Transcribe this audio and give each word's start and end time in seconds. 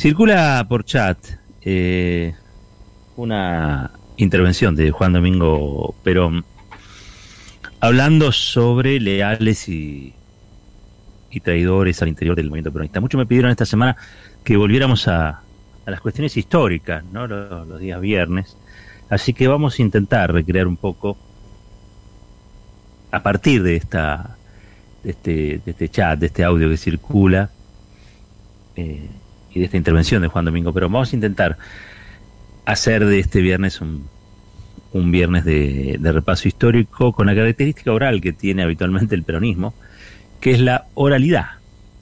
Circula 0.00 0.64
por 0.66 0.86
chat 0.86 1.18
eh, 1.60 2.34
una 3.16 3.90
intervención 4.16 4.74
de 4.74 4.92
Juan 4.92 5.12
Domingo 5.12 5.94
Perón 6.02 6.42
hablando 7.80 8.32
sobre 8.32 8.98
leales 8.98 9.68
y, 9.68 10.14
y 11.30 11.40
traidores 11.40 12.00
al 12.00 12.08
interior 12.08 12.34
del 12.34 12.48
movimiento 12.48 12.72
peronista. 12.72 12.98
Muchos 13.02 13.18
me 13.18 13.26
pidieron 13.26 13.50
esta 13.50 13.66
semana 13.66 13.94
que 14.42 14.56
volviéramos 14.56 15.06
a, 15.06 15.42
a 15.84 15.90
las 15.90 16.00
cuestiones 16.00 16.34
históricas, 16.34 17.04
¿no? 17.04 17.26
Los, 17.26 17.78
días 17.78 18.00
viernes. 18.00 18.56
Así 19.10 19.34
que 19.34 19.48
vamos 19.48 19.78
a 19.78 19.82
intentar 19.82 20.32
recrear 20.32 20.66
un 20.66 20.78
poco 20.78 21.18
a 23.10 23.22
partir 23.22 23.62
de 23.62 23.76
esta 23.76 24.38
de 25.04 25.10
este, 25.10 25.60
de 25.62 25.70
este 25.72 25.90
chat, 25.90 26.18
de 26.18 26.28
este 26.28 26.42
audio 26.42 26.70
que 26.70 26.78
circula 26.78 27.50
eh, 28.76 29.10
y 29.52 29.58
de 29.58 29.64
esta 29.64 29.76
intervención 29.76 30.22
de 30.22 30.28
Juan 30.28 30.44
Domingo 30.44 30.72
Perón. 30.72 30.92
Vamos 30.92 31.12
a 31.12 31.16
intentar 31.16 31.58
hacer 32.64 33.04
de 33.04 33.18
este 33.18 33.40
viernes 33.40 33.80
un, 33.80 34.08
un 34.92 35.10
viernes 35.10 35.44
de, 35.44 35.98
repaso 36.02 36.48
histórico 36.48 37.12
con 37.12 37.26
la 37.26 37.34
característica 37.34 37.92
oral 37.92 38.20
que 38.20 38.32
tiene 38.32 38.62
habitualmente 38.62 39.14
el 39.14 39.22
peronismo, 39.22 39.74
que 40.40 40.52
es 40.52 40.60
la 40.60 40.86
oralidad, 40.94 41.46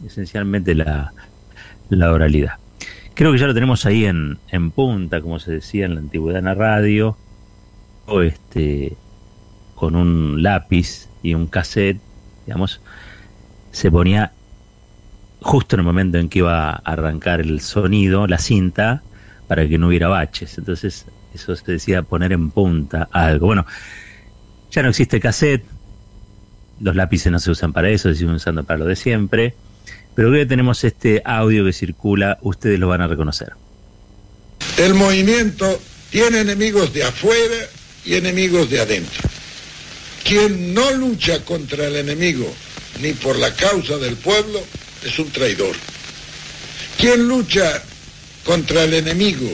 esencialmente 0.06 0.74
la, 0.74 1.12
la 1.90 2.12
oralidad. 2.12 2.54
Creo 3.14 3.32
que 3.32 3.38
ya 3.38 3.46
lo 3.46 3.54
tenemos 3.54 3.84
ahí 3.84 4.04
en, 4.04 4.38
en 4.48 4.70
punta, 4.70 5.20
como 5.20 5.38
se 5.38 5.52
decía 5.52 5.86
en 5.86 5.94
la 5.94 6.00
antigüedad 6.00 6.38
en 6.38 6.44
la 6.44 6.54
radio, 6.54 7.16
o 8.06 8.22
este, 8.22 8.96
con 9.74 9.96
un 9.96 10.42
lápiz 10.42 11.08
y 11.22 11.34
un 11.34 11.46
cassette, 11.46 12.00
digamos, 12.46 12.80
se 13.70 13.90
ponía 13.90 14.32
justo 15.40 15.76
en 15.76 15.80
el 15.80 15.86
momento 15.86 16.18
en 16.18 16.28
que 16.28 16.40
iba 16.40 16.70
a 16.70 16.76
arrancar 16.76 17.40
el 17.40 17.60
sonido, 17.60 18.26
la 18.26 18.38
cinta, 18.38 19.02
para 19.46 19.68
que 19.68 19.78
no 19.78 19.88
hubiera 19.88 20.08
baches. 20.08 20.58
Entonces, 20.58 21.06
eso 21.34 21.54
se 21.56 21.72
decía 21.72 22.02
poner 22.02 22.32
en 22.32 22.50
punta 22.50 23.08
algo. 23.12 23.46
Bueno, 23.46 23.66
ya 24.70 24.82
no 24.82 24.90
existe 24.90 25.20
cassette, 25.20 25.64
los 26.80 26.94
lápices 26.94 27.32
no 27.32 27.38
se 27.38 27.50
usan 27.50 27.72
para 27.72 27.88
eso, 27.90 28.08
se 28.08 28.16
siguen 28.16 28.34
usando 28.34 28.64
para 28.64 28.78
lo 28.78 28.84
de 28.84 28.96
siempre. 28.96 29.54
Pero 30.14 30.30
hoy 30.30 30.46
tenemos 30.46 30.82
este 30.84 31.22
audio 31.24 31.64
que 31.64 31.72
circula, 31.72 32.38
ustedes 32.42 32.78
lo 32.78 32.88
van 32.88 33.00
a 33.00 33.06
reconocer. 33.06 33.52
El 34.76 34.94
movimiento 34.94 35.80
tiene 36.10 36.40
enemigos 36.40 36.92
de 36.92 37.04
afuera 37.04 37.56
y 38.04 38.14
enemigos 38.14 38.68
de 38.70 38.80
adentro. 38.80 39.28
Quien 40.24 40.74
no 40.74 40.90
lucha 40.92 41.44
contra 41.44 41.86
el 41.86 41.96
enemigo 41.96 42.46
ni 43.00 43.12
por 43.12 43.38
la 43.38 43.54
causa 43.54 43.96
del 43.98 44.16
pueblo 44.16 44.60
es 45.04 45.18
un 45.18 45.30
traidor. 45.30 45.74
Quien 46.98 47.28
lucha 47.28 47.82
contra 48.44 48.84
el 48.84 48.94
enemigo 48.94 49.50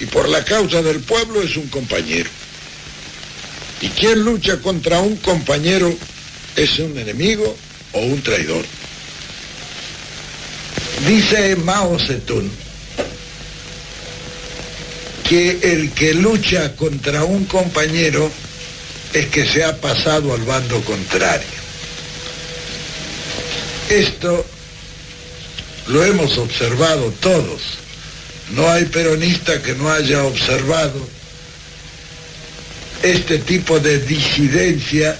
y 0.00 0.06
por 0.06 0.28
la 0.28 0.44
causa 0.44 0.82
del 0.82 1.00
pueblo 1.00 1.42
es 1.42 1.56
un 1.56 1.68
compañero. 1.68 2.30
Y 3.80 3.88
quien 3.88 4.20
lucha 4.20 4.58
contra 4.58 5.00
un 5.00 5.16
compañero 5.16 5.94
es 6.56 6.78
un 6.78 6.98
enemigo 6.98 7.56
o 7.92 8.00
un 8.00 8.22
traidor. 8.22 8.64
Dice 11.06 11.56
Mao 11.56 11.98
Zedong 11.98 12.50
que 15.28 15.58
el 15.62 15.90
que 15.92 16.14
lucha 16.14 16.76
contra 16.76 17.24
un 17.24 17.46
compañero 17.46 18.30
es 19.12 19.26
que 19.26 19.46
se 19.46 19.64
ha 19.64 19.80
pasado 19.80 20.34
al 20.34 20.42
bando 20.42 20.80
contrario. 20.82 21.46
Esto 23.88 24.44
lo 25.88 26.04
hemos 26.04 26.38
observado 26.38 27.12
todos. 27.20 27.60
No 28.50 28.70
hay 28.70 28.84
peronista 28.86 29.62
que 29.62 29.74
no 29.74 29.90
haya 29.90 30.24
observado 30.24 31.06
este 33.02 33.38
tipo 33.38 33.78
de 33.80 33.98
disidencia, 34.00 35.16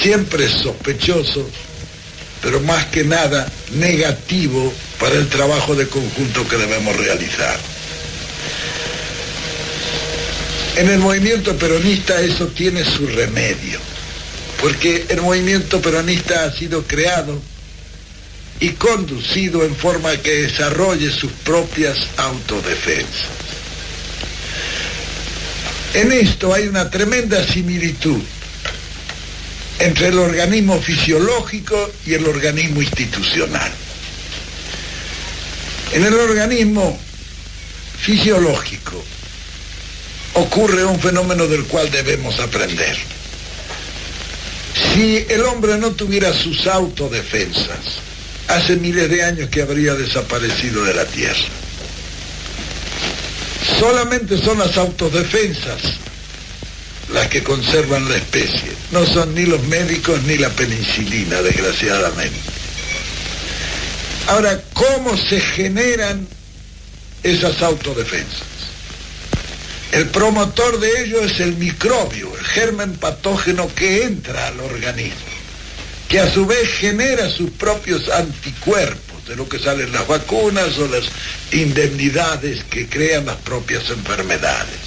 siempre 0.00 0.48
sospechoso, 0.48 1.48
pero 2.42 2.60
más 2.60 2.86
que 2.86 3.04
nada 3.04 3.50
negativo 3.72 4.72
para 4.98 5.16
el 5.16 5.28
trabajo 5.28 5.74
de 5.74 5.86
conjunto 5.88 6.46
que 6.48 6.56
debemos 6.56 6.96
realizar. 6.96 7.58
En 10.76 10.90
el 10.90 10.98
movimiento 10.98 11.56
peronista 11.56 12.20
eso 12.20 12.48
tiene 12.48 12.84
su 12.84 13.06
remedio, 13.06 13.78
porque 14.60 15.06
el 15.08 15.22
movimiento 15.22 15.80
peronista 15.80 16.44
ha 16.44 16.52
sido 16.52 16.84
creado 16.84 17.40
y 18.64 18.70
conducido 18.70 19.62
en 19.62 19.76
forma 19.76 20.16
que 20.16 20.44
desarrolle 20.44 21.10
sus 21.10 21.30
propias 21.32 21.98
autodefensas. 22.16 23.28
En 25.92 26.10
esto 26.10 26.54
hay 26.54 26.66
una 26.66 26.88
tremenda 26.88 27.46
similitud 27.46 28.22
entre 29.80 30.08
el 30.08 30.18
organismo 30.18 30.80
fisiológico 30.80 31.92
y 32.06 32.14
el 32.14 32.26
organismo 32.26 32.80
institucional. 32.80 33.70
En 35.92 36.06
el 36.06 36.14
organismo 36.14 36.98
fisiológico 38.00 39.04
ocurre 40.32 40.86
un 40.86 40.98
fenómeno 40.98 41.46
del 41.48 41.64
cual 41.64 41.90
debemos 41.90 42.40
aprender. 42.40 42.96
Si 44.94 45.26
el 45.28 45.42
hombre 45.42 45.76
no 45.76 45.90
tuviera 45.90 46.32
sus 46.32 46.66
autodefensas, 46.66 48.13
hace 48.48 48.76
miles 48.76 49.08
de 49.10 49.22
años 49.22 49.48
que 49.48 49.62
habría 49.62 49.94
desaparecido 49.94 50.84
de 50.84 50.94
la 50.94 51.04
Tierra. 51.04 51.34
Solamente 53.78 54.38
son 54.38 54.58
las 54.58 54.76
autodefensas 54.76 55.80
las 57.12 57.28
que 57.28 57.42
conservan 57.42 58.08
la 58.08 58.16
especie. 58.16 58.72
No 58.90 59.06
son 59.06 59.34
ni 59.34 59.44
los 59.44 59.62
médicos 59.64 60.22
ni 60.22 60.36
la 60.38 60.50
penicilina, 60.50 61.42
desgraciadamente. 61.42 62.38
Ahora, 64.28 64.60
¿cómo 64.72 65.16
se 65.16 65.40
generan 65.40 66.26
esas 67.22 67.62
autodefensas? 67.62 68.42
El 69.92 70.08
promotor 70.08 70.80
de 70.80 71.04
ello 71.04 71.20
es 71.20 71.38
el 71.40 71.56
microbio, 71.56 72.36
el 72.36 72.44
germen 72.44 72.96
patógeno 72.96 73.72
que 73.74 74.04
entra 74.04 74.48
al 74.48 74.60
organismo, 74.60 75.33
que 76.14 76.20
a 76.20 76.32
su 76.32 76.46
vez 76.46 76.68
genera 76.78 77.28
sus 77.28 77.50
propios 77.50 78.08
anticuerpos, 78.08 79.26
de 79.26 79.34
lo 79.34 79.48
que 79.48 79.58
salen 79.58 79.90
las 79.90 80.06
vacunas 80.06 80.78
o 80.78 80.86
las 80.86 81.06
indemnidades 81.50 82.62
que 82.70 82.88
crean 82.88 83.26
las 83.26 83.38
propias 83.38 83.90
enfermedades. 83.90 84.78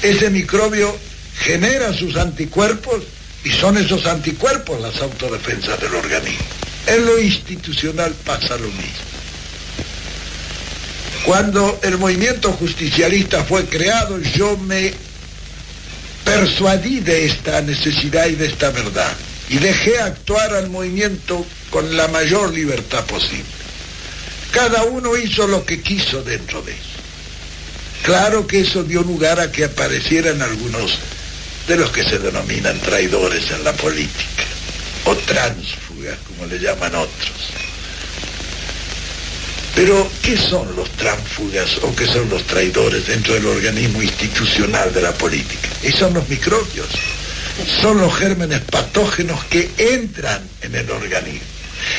Ese 0.00 0.30
microbio 0.30 0.96
genera 1.40 1.92
sus 1.92 2.14
anticuerpos 2.14 3.02
y 3.42 3.50
son 3.50 3.76
esos 3.76 4.06
anticuerpos 4.06 4.80
las 4.80 5.02
autodefensas 5.02 5.80
del 5.80 5.92
organismo. 5.92 6.46
En 6.86 7.04
lo 7.04 7.18
institucional 7.18 8.14
pasa 8.24 8.56
lo 8.56 8.68
mismo. 8.68 9.08
Cuando 11.24 11.80
el 11.82 11.98
movimiento 11.98 12.52
justicialista 12.52 13.42
fue 13.42 13.64
creado, 13.64 14.20
yo 14.20 14.56
me 14.58 14.94
persuadí 16.24 17.00
de 17.00 17.26
esta 17.26 17.60
necesidad 17.62 18.28
y 18.28 18.36
de 18.36 18.46
esta 18.46 18.70
verdad 18.70 19.16
y 19.48 19.58
dejé 19.58 19.98
actuar 19.98 20.54
al 20.54 20.70
movimiento 20.70 21.44
con 21.70 21.96
la 21.96 22.08
mayor 22.08 22.52
libertad 22.52 23.04
posible. 23.06 23.44
Cada 24.52 24.84
uno 24.84 25.16
hizo 25.16 25.46
lo 25.46 25.64
que 25.64 25.82
quiso 25.82 26.22
dentro 26.22 26.62
de 26.62 26.72
eso. 26.72 26.82
Claro 28.02 28.46
que 28.46 28.60
eso 28.60 28.84
dio 28.84 29.02
lugar 29.02 29.40
a 29.40 29.52
que 29.52 29.64
aparecieran 29.64 30.40
algunos 30.40 30.98
de 31.66 31.76
los 31.76 31.90
que 31.90 32.04
se 32.04 32.18
denominan 32.18 32.78
traidores 32.80 33.50
en 33.50 33.64
la 33.64 33.72
política, 33.74 34.44
o 35.04 35.14
tránsfugas, 35.14 36.16
como 36.26 36.46
le 36.46 36.58
llaman 36.58 36.94
otros. 36.94 37.52
Pero, 39.74 40.10
¿qué 40.22 40.36
son 40.36 40.74
los 40.74 40.90
tránsfugas 40.92 41.78
o 41.82 41.94
qué 41.94 42.06
son 42.06 42.28
los 42.30 42.44
traidores 42.46 43.06
dentro 43.06 43.34
del 43.34 43.46
organismo 43.46 44.02
institucional 44.02 44.92
de 44.92 45.02
la 45.02 45.12
política? 45.12 45.68
Y 45.82 45.92
son 45.92 46.14
los 46.14 46.28
microbios, 46.28 46.88
son 47.80 47.98
los 47.98 48.14
gérmenes 48.16 48.60
patógenos 48.60 49.44
que 49.44 49.70
entran 49.76 50.42
en 50.62 50.74
el 50.74 50.90
organismo. 50.90 51.46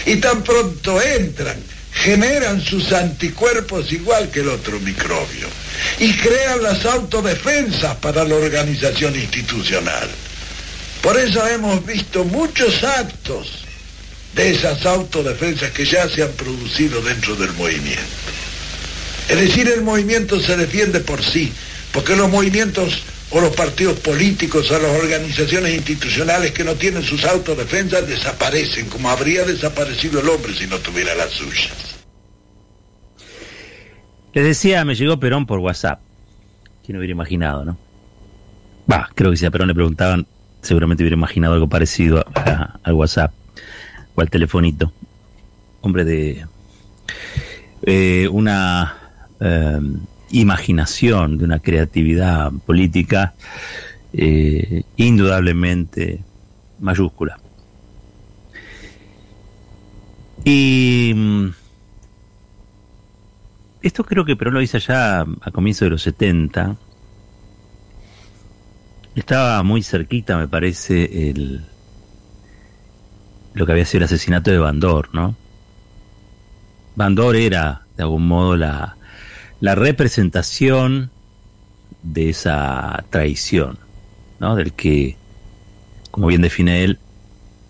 Y 0.06 0.18
tan 0.18 0.44
pronto 0.44 1.02
entran, 1.02 1.58
generan 1.94 2.62
sus 2.62 2.92
anticuerpos 2.92 3.92
igual 3.92 4.30
que 4.30 4.42
el 4.42 4.50
otro 4.50 4.80
microbio 4.80 5.48
y 6.00 6.14
crean 6.14 6.64
las 6.64 6.86
autodefensas 6.86 7.96
para 7.98 8.24
la 8.24 8.36
organización 8.36 9.16
institucional. 9.16 10.10
Por 11.02 11.18
eso 11.18 11.48
hemos 11.48 11.86
visto 11.86 12.26
muchos 12.26 12.84
actos 12.84 13.64
de 14.36 14.52
esas 14.52 14.86
autodefensas 14.86 15.72
que 15.72 15.86
ya 15.86 16.08
se 16.10 16.24
han 16.24 16.32
producido 16.34 17.02
dentro 17.02 17.36
del 17.36 17.54
movimiento. 17.54 18.04
Es 19.30 19.40
decir, 19.40 19.70
el 19.70 19.82
movimiento 19.82 20.42
se 20.42 20.58
defiende 20.58 21.00
por 21.00 21.24
sí, 21.24 21.52
porque 21.92 22.16
los 22.16 22.30
movimientos 22.30 23.02
o 23.32 23.42
los 23.42 23.56
partidos 23.56 24.00
políticos 24.00 24.72
o 24.72 24.80
las 24.80 24.92
organizaciones 24.92 25.76
institucionales 25.76 26.52
que 26.52 26.64
no 26.64 26.76
tienen 26.76 27.04
sus 27.04 27.26
autodefensas 27.26 28.08
desaparecen, 28.08 28.88
como 28.90 29.10
habría 29.10 29.46
desaparecido 29.46 30.20
el 30.20 30.30
hombre 30.30 30.54
si 30.54 30.68
no 30.68 30.78
tuviera 30.80 31.14
las 31.16 31.30
suyas. 31.30 32.00
Les 34.34 34.44
decía, 34.44 34.86
me 34.86 34.96
llegó 34.96 35.20
Perón 35.20 35.46
por 35.46 35.60
WhatsApp. 35.60 36.00
¿Quién 36.86 36.98
hubiera 36.98 37.12
imaginado, 37.12 37.66
no? 37.66 37.78
Va, 38.92 39.10
creo 39.14 39.32
que 39.32 39.38
si 39.38 39.46
a 39.46 39.52
Perón 39.52 39.68
le 39.68 39.76
preguntaban, 39.76 40.26
seguramente 40.62 41.04
hubiera 41.04 41.16
imaginado 41.16 41.54
algo 41.54 41.68
parecido 41.68 42.26
al 42.84 42.94
WhatsApp 42.94 43.32
o 44.16 44.22
al 44.22 44.30
telefonito. 44.30 44.92
Hombre 45.82 46.04
de 46.04 46.46
eh, 47.84 48.28
una 48.32 48.98
eh, 49.40 49.80
imaginación, 50.32 51.38
de 51.38 51.46
una 51.46 51.60
creatividad 51.60 52.52
política 52.66 53.34
eh, 54.14 54.84
indudablemente 54.98 56.24
mayúscula. 56.80 57.40
Y 60.44 61.14
mm, 61.16 61.50
esto 63.82 64.04
creo 64.04 64.26
que 64.26 64.36
Perón 64.36 64.54
lo 64.54 64.62
hizo 64.62 64.78
ya 64.78 65.22
a 65.22 65.52
comienzos 65.52 65.86
de 65.86 65.90
los 65.90 66.02
70. 66.02 66.76
Estaba 69.16 69.62
muy 69.64 69.84
cerquita, 69.84 70.38
me 70.38 70.48
parece, 70.48 71.30
el 71.30 71.66
lo 73.54 73.66
que 73.66 73.72
había 73.72 73.86
sido 73.86 74.00
el 74.00 74.04
asesinato 74.06 74.52
de 74.52 74.60
Bandor, 74.60 75.10
¿no? 75.14 75.36
Bandor 76.96 77.36
era, 77.36 77.82
de 77.98 78.04
algún 78.04 78.28
modo, 78.28 78.56
la, 78.56 78.96
la 79.60 79.76
representación 79.76 81.12
de 82.04 82.30
esa 82.30 83.04
traición, 83.10 83.78
¿no? 84.40 84.56
Del 84.56 84.74
que, 84.74 85.18
como 86.12 86.28
bien 86.28 86.42
define 86.42 86.84
él, 86.84 87.00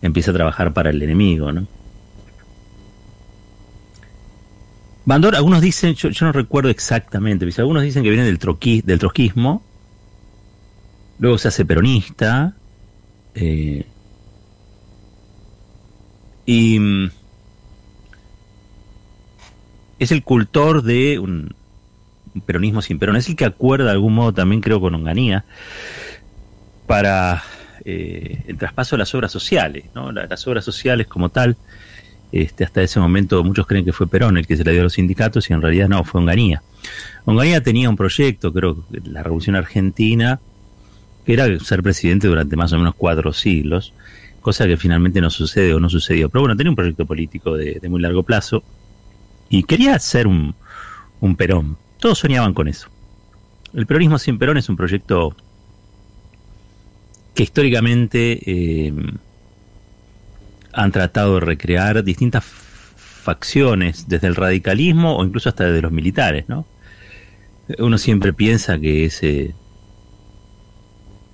empieza 0.02 0.32
a 0.32 0.36
trabajar 0.36 0.74
para 0.74 0.92
el 0.92 1.02
enemigo, 1.02 1.52
¿no? 1.52 1.68
Bandor, 5.06 5.36
algunos 5.36 5.62
dicen, 5.62 5.96
yo, 5.96 6.10
no 6.22 6.32
recuerdo 6.32 6.70
exactamente, 6.70 7.48
algunos 7.58 7.82
dicen 7.82 8.04
que 8.04 8.12
viene 8.12 8.26
del, 8.26 8.38
del 8.38 9.00
trotskismo, 9.00 9.64
luego 11.18 11.40
se 11.40 11.48
hace 11.48 11.66
peronista, 11.66 12.54
eh, 13.34 13.88
y 16.46 16.80
mm, 16.80 17.12
es 19.98 20.12
el 20.12 20.24
cultor 20.24 20.84
de 20.84 21.18
un, 21.18 21.56
peronismo 22.42 22.82
sin 22.82 23.00
Perón, 23.00 23.16
es 23.16 23.28
el 23.30 23.36
que 23.36 23.46
acuerda 23.46 23.86
de 23.86 23.92
algún 23.92 24.16
modo 24.16 24.34
también 24.34 24.62
creo 24.62 24.80
con 24.80 24.96
Onganía 24.96 25.46
para 26.88 27.44
eh, 27.86 28.44
el 28.48 28.58
traspaso 28.58 28.96
de 28.96 29.00
las 29.00 29.14
obras 29.16 29.32
sociales, 29.32 29.86
¿no? 29.96 30.12
las 30.12 30.48
obras 30.48 30.66
sociales 30.66 31.08
como 31.08 31.30
tal 31.30 31.58
este, 32.32 32.64
hasta 32.64 32.82
ese 32.82 33.00
momento 33.00 33.44
muchos 33.44 33.66
creen 33.66 33.86
que 33.86 33.94
fue 33.94 34.08
Perón 34.08 34.38
el 34.38 34.46
que 34.46 34.56
se 34.56 34.64
le 34.64 34.72
dio 34.72 34.82
a 34.82 34.84
los 34.84 34.94
sindicatos 34.94 35.50
y 35.50 35.54
en 35.54 35.62
realidad 35.62 35.90
no, 35.90 36.04
fue 36.04 36.22
Onganía. 36.22 36.62
Onganía 37.26 37.62
tenía 37.62 37.90
un 37.90 37.96
proyecto, 37.96 38.54
creo, 38.54 38.86
la 39.04 39.24
Revolución 39.24 39.56
Argentina, 39.56 40.40
que 41.26 41.34
era 41.34 41.60
ser 41.60 41.82
presidente 41.82 42.28
durante 42.28 42.56
más 42.56 42.72
o 42.74 42.78
menos 42.78 42.96
cuatro 42.96 43.34
siglos, 43.34 43.94
cosa 44.42 44.68
que 44.68 44.78
finalmente 44.78 45.22
no 45.22 45.30
sucede 45.30 45.74
o 45.74 45.80
no 45.80 45.90
sucedió. 45.90 46.30
Pero 46.30 46.42
bueno, 46.42 46.56
tenía 46.56 46.70
un 46.70 46.76
proyecto 46.76 47.06
político 47.06 47.56
de, 47.56 47.82
muy 47.90 48.02
largo 48.02 48.24
plazo 48.24 48.64
y 49.50 49.64
quería 49.64 49.98
ser 50.00 50.28
un 50.28 50.56
Perón. 51.36 51.78
Todos 52.00 52.20
soñaban 52.20 52.54
con 52.54 52.68
eso. 52.68 52.90
El 53.74 53.86
peronismo 53.86 54.18
sin 54.18 54.38
Perón 54.40 54.58
es 54.58 54.70
un 54.70 54.78
proyecto 54.78 55.36
que 57.34 57.44
históricamente... 57.44 58.40
Eh, 58.46 58.94
han 60.74 60.92
tratado 60.92 61.36
de 61.36 61.40
recrear 61.42 62.04
distintas 62.04 62.44
facciones, 62.46 64.08
desde 64.08 64.28
el 64.28 64.36
radicalismo 64.36 65.18
o 65.18 65.26
incluso 65.26 65.50
hasta 65.50 65.66
desde 65.66 65.82
los 65.82 65.92
militares, 65.92 66.46
¿no? 66.48 66.66
Uno 67.78 67.98
siempre 67.98 68.34
piensa 68.34 68.80
que 68.80 69.06
ese, 69.06 69.54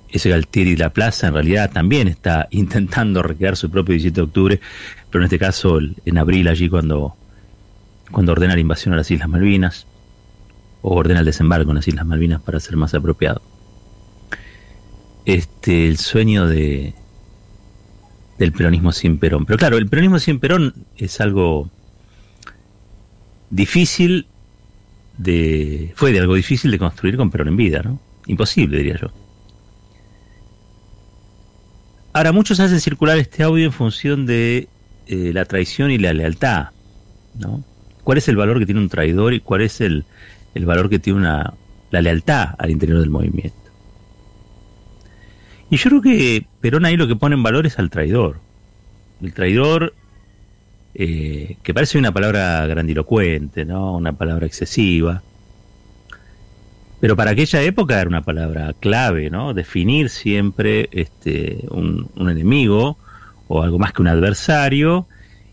ese 0.10 0.30
Galtieri 0.30 0.76
la 0.76 0.90
Plaza 0.90 1.28
en 1.28 1.34
realidad 1.34 1.72
también 1.72 2.08
está 2.08 2.48
intentando 2.52 3.22
recrear 3.22 3.56
su 3.56 3.70
propio 3.70 3.94
17 3.94 4.16
de 4.16 4.22
octubre, 4.22 4.60
pero 5.10 5.22
en 5.22 5.26
este 5.26 5.40
caso 5.40 5.80
en 5.80 6.18
abril 6.18 6.48
allí 6.48 6.68
cuando, 6.70 7.16
cuando 8.12 8.32
ordena 8.32 8.56
la 8.56 8.62
invasión 8.62 8.94
a 8.94 8.98
las 8.98 9.12
Islas 9.12 9.30
Malvinas, 9.30 9.88
o 10.88 10.94
ordena 10.94 11.22
el 11.22 11.26
desembarco 11.26 11.72
en 11.72 11.78
las 11.78 11.88
Islas 11.88 12.06
Malvinas 12.06 12.42
para 12.42 12.60
ser 12.60 12.78
más 12.78 12.94
apropiado. 12.94 13.42
Este, 15.26 15.88
el 15.88 15.98
sueño 15.98 16.46
de, 16.46 16.94
del 18.38 18.52
peronismo 18.52 18.92
sin 18.92 19.18
Perón. 19.18 19.48
Pero 19.48 19.58
claro, 19.58 19.78
el 19.78 19.88
peronismo 19.88 20.20
sin 20.20 20.40
Perón 20.40 20.76
es 20.96 21.20
algo 21.20 21.72
difícil 23.50 24.28
de... 25.18 25.92
fue 25.96 26.12
de 26.12 26.20
algo 26.20 26.36
difícil 26.36 26.70
de 26.70 26.78
construir 26.78 27.18
con 27.18 27.32
Perón 27.32 27.48
en 27.48 27.58
vida, 27.58 27.82
¿no? 27.84 28.00
Imposible, 28.28 28.78
diría 28.78 29.00
yo. 29.02 29.08
Ahora, 32.14 32.32
muchos 32.32 32.60
hacen 32.60 32.80
circular 32.80 33.18
este 33.18 33.42
audio 33.42 33.66
en 33.66 33.74
función 33.74 34.28
de 34.28 34.68
eh, 35.08 35.32
la 35.34 35.46
traición 35.46 35.90
y 35.90 35.98
la 35.98 36.14
lealtad, 36.14 36.68
¿no? 37.40 37.64
¿Cuál 38.04 38.20
es 38.20 38.28
el 38.28 38.36
valor 38.36 38.60
que 38.60 38.68
tiene 38.68 38.82
un 38.82 38.90
traidor 38.90 39.34
y 39.34 39.40
cuál 39.40 39.62
es 39.62 39.82
el, 39.82 40.06
el 40.56 40.66
valor 40.66 40.90
que 40.90 40.98
tiene 40.98 41.20
una, 41.20 41.54
la 41.92 42.02
lealtad 42.02 42.56
al 42.58 42.72
interior 42.72 43.00
del 43.00 43.12
movimiento? 43.12 43.66
Y 45.70 45.78
yo 45.78 45.90
creo 45.90 46.02
que 46.02 46.46
Perón 46.62 46.86
ahí 46.86 46.98
lo 46.98 47.08
que 47.08 47.16
pone 47.16 47.36
en 47.36 47.44
valor 47.44 47.66
es 47.66 47.80
al 47.80 47.90
traidor. 47.90 48.40
El 49.22 49.34
traidor, 49.34 49.94
eh, 50.94 51.58
que 51.64 51.74
parece 51.74 51.98
una 51.98 52.12
palabra 52.12 52.66
grandilocuente, 52.68 53.66
¿no? 53.66 53.96
Una 53.96 54.14
palabra 54.14 54.46
excesiva. 54.46 55.22
Pero 57.00 57.16
para 57.16 57.32
aquella 57.32 57.62
época 57.62 58.00
era 58.00 58.10
una 58.10 58.24
palabra 58.24 58.74
clave, 58.80 59.30
¿no? 59.30 59.54
Definir 59.54 60.10
siempre 60.10 60.90
este, 60.92 61.66
un, 61.70 62.10
enemigo 62.18 62.98
o 63.48 63.62
algo 63.62 63.78
más 63.78 63.94
que 63.94 64.02
un 64.02 64.08
adversario 64.08 65.08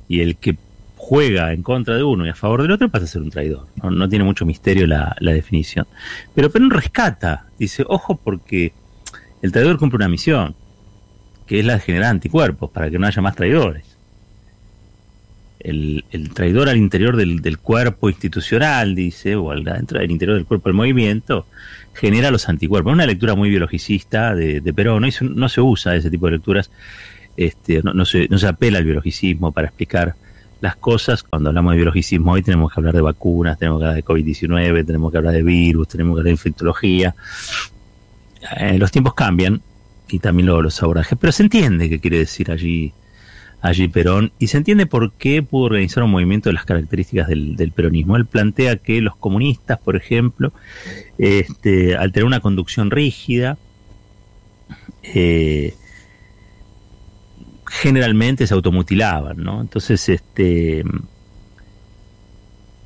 y 0.08 0.20
el 0.20 0.36
que 0.36 0.56
juega 1.04 1.52
en 1.52 1.64
contra 1.64 1.96
de 1.96 2.04
uno 2.04 2.24
y 2.24 2.28
a 2.28 2.34
favor 2.34 2.62
del 2.62 2.70
otro 2.70 2.88
pasa 2.88 3.06
a 3.06 3.08
ser 3.08 3.22
un 3.22 3.30
traidor. 3.30 3.66
No, 3.82 4.08
tiene 4.08 4.24
mucho 4.24 4.46
misterio 4.46 4.86
la, 4.86 5.16
la, 5.18 5.32
definición. 5.32 5.84
Pero 6.32 6.48
Perón 6.48 6.70
rescata, 6.70 7.46
dice, 7.58 7.84
ojo 7.88 8.20
porque 8.22 8.72
el 9.42 9.50
traidor 9.50 9.78
cumple 9.78 9.96
una 9.96 10.08
misión, 10.08 10.54
que 11.44 11.58
es 11.58 11.66
la 11.66 11.74
de 11.74 11.80
generar 11.80 12.10
anticuerpos, 12.10 12.70
para 12.70 12.88
que 12.88 13.00
no 13.00 13.06
haya 13.08 13.20
más 13.20 13.34
traidores. 13.34 13.84
El, 15.58 16.04
traidor 16.32 16.68
al 16.68 16.76
interior 16.76 17.16
del, 17.16 17.58
cuerpo 17.58 18.08
institucional, 18.08 18.94
dice, 18.94 19.34
o 19.34 19.50
al, 19.50 19.64
dentro 19.64 19.98
del 19.98 20.10
interior 20.10 20.36
del 20.36 20.46
cuerpo 20.46 20.68
del 20.68 20.76
movimiento, 20.76 21.46
genera 21.94 22.30
los 22.30 22.48
anticuerpos. 22.48 22.92
Es 22.92 22.94
una 22.94 23.06
lectura 23.06 23.34
muy 23.34 23.50
biologicista 23.50 24.36
de, 24.36 24.72
Perón, 24.72 25.04
no, 25.34 25.48
se 25.48 25.60
usa 25.60 25.96
ese 25.96 26.10
tipo 26.10 26.26
de 26.26 26.32
lecturas, 26.32 26.70
este, 27.36 27.82
no, 27.82 28.04
se, 28.04 28.28
no 28.28 28.38
se 28.38 28.46
apela 28.46 28.78
al 28.78 28.84
biologicismo 28.84 29.50
para 29.50 29.66
explicar 29.66 30.14
las 30.62 30.76
cosas. 30.76 31.22
Cuando 31.24 31.50
hablamos 31.50 31.72
de 31.72 31.78
biologicismo 31.78 32.32
hoy 32.32 32.42
tenemos 32.42 32.72
que 32.72 32.80
hablar 32.80 32.94
de 32.94 33.02
vacunas, 33.02 33.58
tenemos 33.58 33.80
que 33.80 33.84
hablar 33.84 33.96
de 33.96 34.04
COVID-19, 34.04 34.86
tenemos 34.86 35.10
que 35.10 35.18
hablar 35.18 35.34
de 35.34 35.42
virus, 35.42 35.88
tenemos 35.88 36.14
que 36.14 36.20
hablar 36.20 36.24
de 36.26 36.30
infectología, 36.30 37.14
eh, 38.56 38.78
los 38.78 38.90
tiempos 38.90 39.12
cambian 39.14 39.60
y 40.08 40.20
también 40.20 40.46
luego 40.46 40.62
los 40.62 40.80
abordajes, 40.82 41.18
pero 41.20 41.32
se 41.32 41.42
entiende 41.42 41.90
qué 41.90 41.98
quiere 41.98 42.18
decir 42.18 42.52
allí, 42.52 42.92
allí 43.60 43.88
Perón 43.88 44.30
y 44.38 44.46
se 44.46 44.56
entiende 44.56 44.86
por 44.86 45.12
qué 45.12 45.42
pudo 45.42 45.64
organizar 45.64 46.04
un 46.04 46.12
movimiento 46.12 46.48
de 46.48 46.52
las 46.52 46.64
características 46.64 47.26
del, 47.26 47.72
peronismo. 47.74 48.16
Él 48.16 48.26
plantea 48.26 48.76
que 48.76 49.00
los 49.00 49.16
comunistas, 49.16 49.80
por 49.80 49.96
ejemplo, 49.96 50.52
este, 51.18 51.96
al 51.96 52.12
tener 52.12 52.24
una 52.24 52.38
conducción 52.38 52.92
rígida, 52.92 53.58
eh, 55.02 55.74
generalmente 57.80 58.46
se 58.46 58.52
automutilaban, 58.52 59.38
¿no? 59.38 59.62
Entonces, 59.62 60.06
este, 60.10 60.80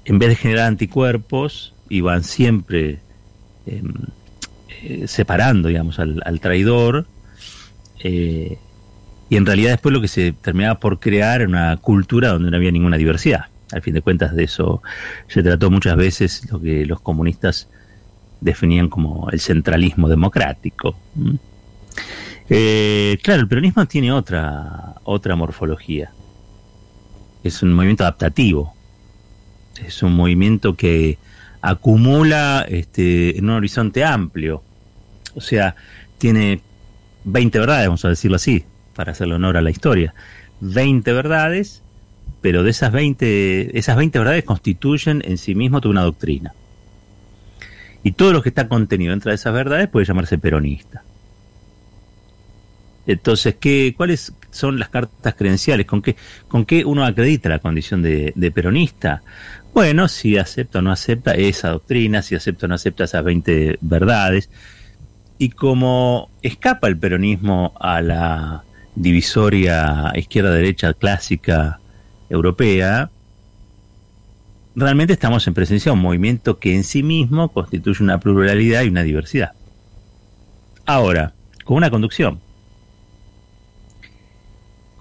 en 0.05 0.19
vez 0.19 0.29
de 0.29 0.37
generar 0.37 0.67
anticuerpos, 0.69 1.75
iban 1.89 2.23
siempre 2.23 3.01
em, 3.67 3.93
eh, 4.83 5.09
separando, 5.09 5.69
digamos, 5.69 5.99
al, 5.99 6.41
traidor. 6.41 7.07
Eh, 8.05 8.59
y 9.29 9.37
en 9.37 9.45
realidad 9.45 9.73
después 9.73 9.93
lo 9.93 10.01
que 10.01 10.09
se 10.09 10.33
terminaba 10.33 10.79
por 10.79 11.01
crear 11.01 11.41
era 11.41 11.51
una 11.51 11.77
cultura 11.79 12.29
donde 12.29 12.53
no 12.53 12.57
había 12.57 12.71
ninguna 12.71 12.97
diversidad. 12.97 13.47
Al 13.73 13.83
fin 13.83 13.93
de 13.93 14.03
cuentas 14.03 14.37
de 14.37 14.45
eso 14.45 14.83
se 15.27 15.43
trató 15.43 15.69
muchas 15.69 15.97
veces 15.97 16.49
lo 16.53 16.61
que 16.61 16.87
los 16.87 17.01
comunistas 17.01 17.69
definían 18.41 18.89
como 18.89 19.29
el 19.31 19.41
centralismo 19.41 20.09
democrático. 20.09 20.97
Eh, 22.49 23.19
claro, 23.23 23.43
el 23.43 23.49
peronismo 23.49 23.87
tiene 23.87 24.13
otra, 24.13 24.95
otra 25.05 25.37
morfología. 25.37 26.13
Es 27.43 27.63
un 27.63 27.73
movimiento 27.73 28.05
adaptativo. 28.05 28.75
Es 29.85 30.03
un 30.03 30.15
movimiento 30.15 30.75
que 30.75 31.19
acumula 31.61 32.65
este, 32.69 33.39
en 33.39 33.45
un 33.45 33.57
horizonte 33.57 34.05
amplio 34.05 34.63
o 35.37 35.41
sea, 35.43 35.77
tiene 36.19 36.63
20 37.25 37.59
verdades, 37.59 37.87
vamos 37.87 38.05
a 38.05 38.09
decirlo 38.09 38.37
así, 38.37 38.65
para 38.95 39.13
hacerle 39.13 39.35
honor 39.35 39.59
a 39.59 39.63
la 39.63 39.71
historia. 39.71 40.15
20 40.61 41.13
verdades, 41.13 41.83
pero 42.41 42.63
de 42.63 42.71
esas 42.71 42.91
20, 42.91 43.79
esas 43.79 43.97
20 43.97 44.19
verdades 44.19 44.45
constituyen 44.45 45.23
en 45.27 45.37
sí 45.37 45.55
mismo 45.55 45.81
toda 45.81 45.93
una 45.93 46.03
doctrina. 46.03 46.55
Y 48.03 48.13
todo 48.13 48.33
lo 48.33 48.43
que 48.43 48.49
está 48.49 48.67
contenido 48.67 49.11
dentro 49.11 49.31
de 49.31 49.35
esas 49.35 49.53
verdades 49.53 49.89
puede 49.89 50.07
llamarse 50.07 50.39
peronista. 50.39 51.03
Entonces, 53.07 53.55
¿qué, 53.61 53.95
¿cuáles 53.97 54.33
son 54.51 54.79
las 54.79 54.89
cartas 54.89 55.35
credenciales? 55.35 55.87
¿Con 55.87 56.03
qué, 56.03 56.17
con 56.49 56.65
qué 56.65 56.85
uno 56.85 57.05
acredita 57.05 57.49
la 57.49 57.61
condición 57.61 58.03
de, 58.03 58.53
peronista? 58.55 59.23
Bueno, 59.73 60.09
si 60.09 60.37
acepta 60.39 60.81
o 60.81 60.83
no 60.83 60.91
acepta 60.91 61.35
esa 61.35 61.71
doctrina, 61.71 62.23
si 62.23 62.35
acepta 62.35 62.67
o 62.67 62.69
no 62.69 62.75
acepta 62.75 63.05
esas 63.05 63.23
20 63.23 63.79
verdades. 63.81 64.51
Y 65.39 65.51
como 65.51 66.31
escapa 66.43 66.89
el 66.89 66.99
peronismo 66.99 67.75
a 67.79 68.01
la 68.01 68.65
divisoria 68.95 70.13
izquierda-derecha 70.17 70.95
clásica 70.95 71.79
europea, 72.31 73.11
realmente 74.75 75.13
estamos 75.13 75.47
en 75.47 75.55
presencia 75.55 75.93
de 75.93 75.97
un 75.97 76.03
movimiento 76.03 76.59
que 76.59 76.75
en 76.75 76.83
sí 76.83 77.03
mismo 77.03 77.53
constituye 77.53 78.03
una 78.03 78.19
pluralidad 78.19 78.83
y 78.83 78.89
una 78.89 79.03
diversidad. 79.03 79.53
Ahora, 80.87 81.35
con 81.65 81.77
una 81.77 81.91
conducción 81.91 82.41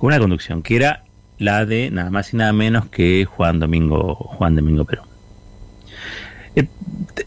una 0.05 0.19
conducción 0.19 0.61
que 0.61 0.75
era 0.75 1.03
la 1.37 1.65
de 1.65 1.91
nada 1.91 2.09
más 2.09 2.33
y 2.33 2.37
nada 2.37 2.53
menos 2.53 2.87
que 2.87 3.25
Juan 3.25 3.59
Domingo, 3.59 4.15
Juan 4.15 4.55
Domingo 4.55 4.85
Perón. 4.85 5.07
Eh, 6.55 6.67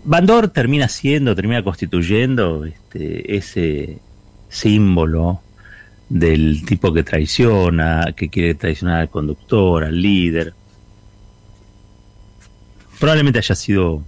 Bandor 0.04 0.48
termina 0.48 0.88
siendo, 0.88 1.34
termina 1.34 1.62
constituyendo 1.62 2.64
este, 2.64 3.36
ese 3.36 3.98
símbolo 4.48 5.42
del 6.08 6.64
tipo 6.64 6.92
que 6.92 7.02
traiciona, 7.02 8.14
que 8.16 8.28
quiere 8.28 8.54
traicionar 8.54 9.00
al 9.00 9.10
conductor, 9.10 9.84
al 9.84 10.00
líder. 10.00 10.54
Probablemente 12.98 13.38
haya 13.38 13.54
sido, 13.54 14.02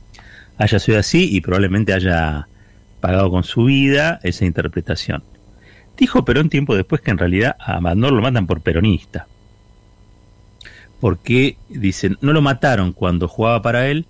haya 0.56 0.78
sido 0.78 0.98
así 0.98 1.28
y 1.30 1.40
probablemente 1.42 1.92
haya 1.92 2.48
pagado 3.00 3.30
con 3.30 3.44
su 3.44 3.64
vida 3.64 4.18
esa 4.22 4.46
interpretación. 4.46 5.22
Dijo 6.00 6.24
Perón 6.24 6.48
tiempo 6.48 6.74
después 6.74 7.02
que 7.02 7.10
en 7.10 7.18
realidad 7.18 7.56
a 7.60 7.78
Bandor 7.78 8.14
lo 8.14 8.22
matan 8.22 8.46
por 8.46 8.62
peronista. 8.62 9.26
Porque, 10.98 11.58
dicen, 11.68 12.16
no 12.22 12.32
lo 12.32 12.40
mataron 12.40 12.94
cuando 12.94 13.28
jugaba 13.28 13.60
para 13.60 13.88
él, 13.88 14.06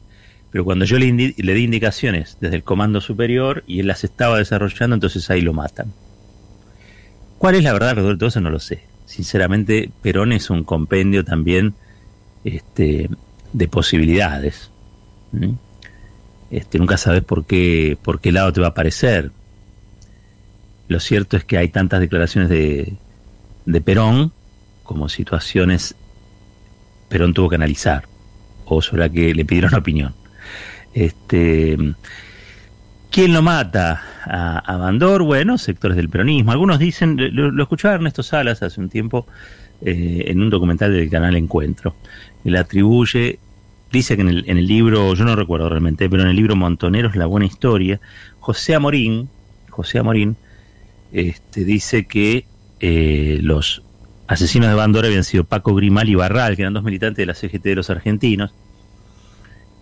pero 0.52 0.64
cuando 0.64 0.84
yo 0.84 0.98
le, 0.98 1.34
le 1.36 1.54
di 1.54 1.64
indicaciones 1.64 2.38
desde 2.40 2.56
el 2.56 2.62
comando 2.62 3.00
superior 3.00 3.64
y 3.66 3.80
él 3.80 3.88
las 3.88 4.04
estaba 4.04 4.38
desarrollando, 4.38 4.94
entonces 4.94 5.28
ahí 5.30 5.40
lo 5.40 5.52
matan. 5.52 5.92
¿Cuál 7.38 7.56
es 7.56 7.64
la 7.64 7.72
verdad 7.72 7.90
alrededor 7.90 8.22
eso? 8.22 8.40
No 8.40 8.50
lo 8.50 8.60
sé. 8.60 8.84
Sinceramente, 9.06 9.90
Perón 10.00 10.30
es 10.30 10.48
un 10.48 10.62
compendio 10.62 11.24
también 11.24 11.74
este, 12.44 13.10
de 13.52 13.68
posibilidades. 13.68 14.70
Este, 16.52 16.78
nunca 16.78 16.96
sabes 16.96 17.24
por 17.24 17.46
qué, 17.46 17.98
por 18.00 18.20
qué 18.20 18.30
lado 18.30 18.52
te 18.52 18.60
va 18.60 18.68
a 18.68 18.70
aparecer. 18.70 19.32
Lo 20.90 20.98
cierto 20.98 21.36
es 21.36 21.44
que 21.44 21.56
hay 21.56 21.68
tantas 21.68 22.00
declaraciones 22.00 22.50
de, 22.50 22.94
de 23.64 23.80
Perón 23.80 24.32
como 24.82 25.08
situaciones 25.08 25.94
Perón 27.08 27.32
tuvo 27.32 27.48
que 27.48 27.54
analizar 27.54 28.08
o 28.64 28.82
sobre 28.82 29.08
que 29.08 29.32
le 29.32 29.44
pidieron 29.44 29.72
opinión. 29.76 30.16
Este, 30.92 31.78
¿Quién 33.08 33.32
lo 33.32 33.40
mata? 33.40 34.02
A, 34.24 34.58
a 34.58 34.76
Bandor, 34.78 35.22
bueno, 35.22 35.58
sectores 35.58 35.96
del 35.96 36.08
peronismo. 36.08 36.50
Algunos 36.50 36.80
dicen, 36.80 37.16
lo, 37.36 37.62
escuchaba 37.62 37.94
Ernesto 37.94 38.24
Salas 38.24 38.60
hace 38.64 38.80
un 38.80 38.88
tiempo 38.88 39.28
eh, 39.82 40.24
en 40.26 40.42
un 40.42 40.50
documental 40.50 40.92
del 40.92 41.08
canal 41.08 41.36
Encuentro. 41.36 41.94
Le 42.42 42.58
atribuye, 42.58 43.38
dice 43.92 44.16
que 44.16 44.22
en 44.22 44.28
el, 44.28 44.44
en 44.48 44.58
el 44.58 44.66
libro, 44.66 45.14
yo 45.14 45.24
no 45.24 45.36
recuerdo 45.36 45.68
realmente, 45.68 46.10
pero 46.10 46.24
en 46.24 46.30
el 46.30 46.36
libro 46.36 46.56
Montoneros, 46.56 47.14
la 47.14 47.26
buena 47.26 47.46
historia, 47.46 48.00
José 48.40 48.74
Amorín, 48.74 49.28
José 49.68 50.00
Amorín, 50.00 50.36
este, 51.12 51.64
dice 51.64 52.06
que 52.06 52.44
eh, 52.80 53.38
los 53.42 53.82
asesinos 54.26 54.68
de 54.68 54.74
Bandora 54.74 55.08
habían 55.08 55.24
sido 55.24 55.44
Paco 55.44 55.74
Grimal 55.74 56.08
y 56.08 56.14
Barral, 56.14 56.56
que 56.56 56.62
eran 56.62 56.74
dos 56.74 56.84
militantes 56.84 57.18
de 57.18 57.26
la 57.26 57.34
CGT 57.34 57.64
de 57.64 57.74
los 57.74 57.90
argentinos, 57.90 58.54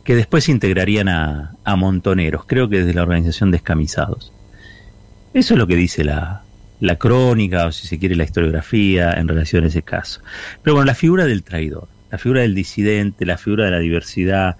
que 0.04 0.14
después 0.14 0.44
se 0.44 0.52
integrarían 0.52 1.08
a, 1.08 1.54
Montoneros, 1.76 2.44
creo 2.46 2.68
que 2.68 2.78
desde 2.78 2.94
la 2.94 3.02
organización 3.02 3.50
Descamisados. 3.50 4.32
Eso 5.34 5.54
es 5.54 5.58
lo 5.58 5.66
que 5.66 5.76
dice 5.76 6.02
la, 6.02 6.42
la 6.80 6.96
crónica, 6.96 7.66
o 7.66 7.72
si 7.72 7.86
se 7.86 7.98
quiere 7.98 8.16
la 8.16 8.24
historiografía, 8.24 9.12
en 9.12 9.28
relación 9.28 9.64
a 9.64 9.66
ese 9.66 9.82
caso. 9.82 10.22
Pero 10.62 10.76
bueno, 10.76 10.86
la 10.86 10.94
figura 10.94 11.26
del 11.26 11.42
traidor, 11.42 11.88
la 12.10 12.16
figura 12.16 12.40
del 12.40 12.54
disidente, 12.54 13.26
la 13.26 13.36
figura 13.36 13.66
de 13.66 13.70
la 13.72 13.80
diversidad, 13.80 14.56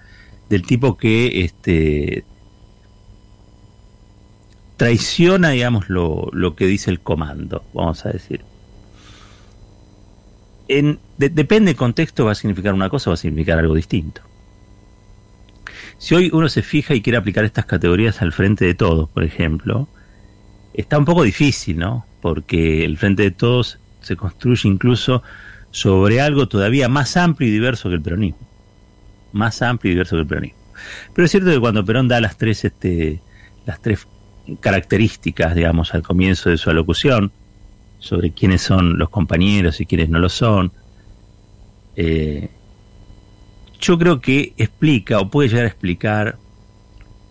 del 0.49 0.61
tipo 0.63 0.97
que 0.97 1.41
este, 1.43 2.25
traiciona, 4.79 5.49
digamos, 5.49 5.89
lo, 5.89 6.29
lo 6.31 6.55
que 6.55 6.65
dice 6.65 6.89
el 6.89 7.01
comando, 7.01 7.65
vamos 7.73 8.05
a 8.05 8.11
decir. 8.11 8.45
En, 10.69 10.99
depende 11.17 11.71
del 11.71 11.75
contexto, 11.75 12.23
va 12.23 12.31
a 12.31 12.35
significar 12.35 12.73
una 12.73 12.89
cosa 12.89 13.09
o 13.09 13.11
va 13.11 13.15
a 13.15 13.17
significar 13.17 13.59
algo 13.59 13.75
distinto. 13.75 14.21
Si 15.97 16.15
hoy 16.15 16.29
uno 16.31 16.47
se 16.47 16.61
fija 16.61 16.95
y 16.95 17.01
quiere 17.01 17.17
aplicar 17.17 17.43
estas 17.43 17.65
categorías 17.65 18.21
al 18.21 18.31
frente 18.31 18.63
de 18.63 18.73
todos, 18.73 19.09
por 19.09 19.25
ejemplo, 19.25 19.89
está 20.73 20.97
un 20.97 21.03
poco 21.03 21.23
difícil, 21.23 21.77
¿no? 21.77 22.05
Porque 22.21 22.85
el 22.85 22.97
frente 22.97 23.23
de 23.23 23.31
todos 23.31 23.79
se 23.99 24.15
construye 24.15 24.69
incluso 24.69 25.23
sobre 25.71 26.21
algo 26.21 26.47
todavía 26.47 26.87
más 26.87 27.17
amplio 27.17 27.49
y 27.49 27.51
diverso 27.51 27.89
que 27.89 27.95
el 27.95 28.01
peronismo. 28.01 28.47
Más 29.33 29.61
amplio 29.61 29.91
y 29.91 29.95
diverso 29.95 30.15
que 30.15 30.21
el 30.21 30.27
peronismo. 30.27 30.59
Pero 31.13 31.25
es 31.25 31.31
cierto 31.31 31.51
que 31.51 31.59
cuando 31.59 31.83
Perón 31.83 32.07
da 32.07 32.21
las 32.21 32.37
tres, 32.37 32.63
este, 32.63 33.21
las 33.65 33.81
tres 33.81 34.07
características, 34.55 35.55
digamos, 35.55 35.93
al 35.93 36.03
comienzo 36.03 36.49
de 36.49 36.57
su 36.57 36.69
alocución, 36.69 37.31
sobre 37.99 38.31
quiénes 38.31 38.61
son 38.61 38.97
los 38.97 39.09
compañeros 39.09 39.79
y 39.81 39.85
quiénes 39.85 40.09
no 40.09 40.19
lo 40.19 40.29
son. 40.29 40.71
Eh, 41.95 42.49
yo 43.79 43.97
creo 43.97 44.21
que 44.21 44.53
explica 44.57 45.19
o 45.19 45.29
puede 45.29 45.49
llegar 45.49 45.65
a 45.65 45.67
explicar 45.67 46.37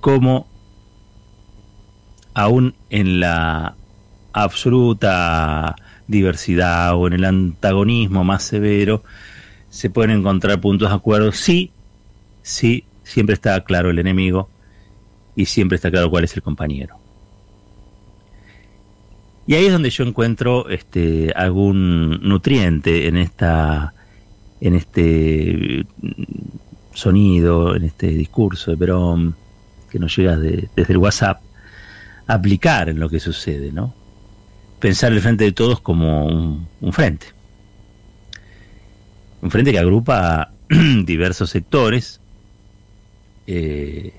cómo 0.00 0.46
aún 2.34 2.74
en 2.90 3.20
la 3.20 3.74
absoluta 4.32 5.76
diversidad 6.06 6.94
o 6.94 7.06
en 7.06 7.14
el 7.14 7.24
antagonismo 7.24 8.24
más 8.24 8.42
severo 8.44 9.02
se 9.70 9.90
pueden 9.90 10.10
encontrar 10.12 10.60
puntos 10.60 10.88
de 10.90 10.96
acuerdo. 10.96 11.32
Sí, 11.32 11.72
sí, 12.42 12.84
siempre 13.02 13.34
está 13.34 13.62
claro 13.64 13.90
el 13.90 13.98
enemigo 13.98 14.48
y 15.34 15.46
siempre 15.46 15.76
está 15.76 15.90
claro 15.90 16.10
cuál 16.10 16.24
es 16.24 16.34
el 16.36 16.42
compañero. 16.42 16.97
Y 19.48 19.54
ahí 19.54 19.64
es 19.64 19.72
donde 19.72 19.88
yo 19.88 20.04
encuentro 20.04 20.68
este, 20.68 21.32
algún 21.34 22.20
nutriente 22.20 23.08
en 23.08 23.16
esta 23.16 23.94
en 24.60 24.74
este 24.74 25.86
sonido, 26.92 27.74
en 27.74 27.84
este 27.84 28.08
discurso 28.08 28.70
de 28.70 28.76
Perón 28.76 29.36
que 29.90 29.98
nos 29.98 30.14
llega 30.14 30.36
desde 30.36 30.92
el 30.92 30.98
WhatsApp, 30.98 31.40
aplicar 32.26 32.90
en 32.90 33.00
lo 33.00 33.08
que 33.08 33.20
sucede, 33.20 33.72
¿no? 33.72 33.94
Pensar 34.80 35.14
el 35.14 35.20
frente 35.22 35.44
de 35.44 35.52
todos 35.52 35.80
como 35.80 36.26
un, 36.26 36.92
frente. 36.92 37.28
Un 39.40 39.50
frente 39.50 39.72
que 39.72 39.78
agrupa 39.78 40.52
diversos 41.06 41.48
sectores, 41.48 42.20
eh, 43.46 44.12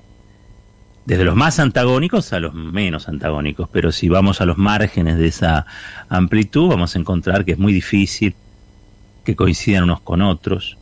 desde 1.09 1.23
los 1.23 1.35
más 1.35 1.57
antagónicos 1.57 2.33
a 2.33 2.39
los 2.39 2.53
menos 2.53 3.09
antagónicos, 3.09 3.67
pero 3.73 3.91
si 3.91 4.09
vamos 4.09 4.41
a 4.41 4.45
los 4.45 4.59
márgenes 4.59 5.17
de 5.17 5.25
esa 5.25 5.65
amplitud, 6.07 6.67
vamos 6.69 6.95
a 6.95 6.99
encontrar 6.99 7.45
que 7.45 7.53
es 7.53 7.57
muy 7.57 7.73
difícil 7.73 8.35
que 9.25 9.35
coincidan 9.35 9.85
unos 9.85 10.01
con 10.01 10.21
otros. 10.21 10.77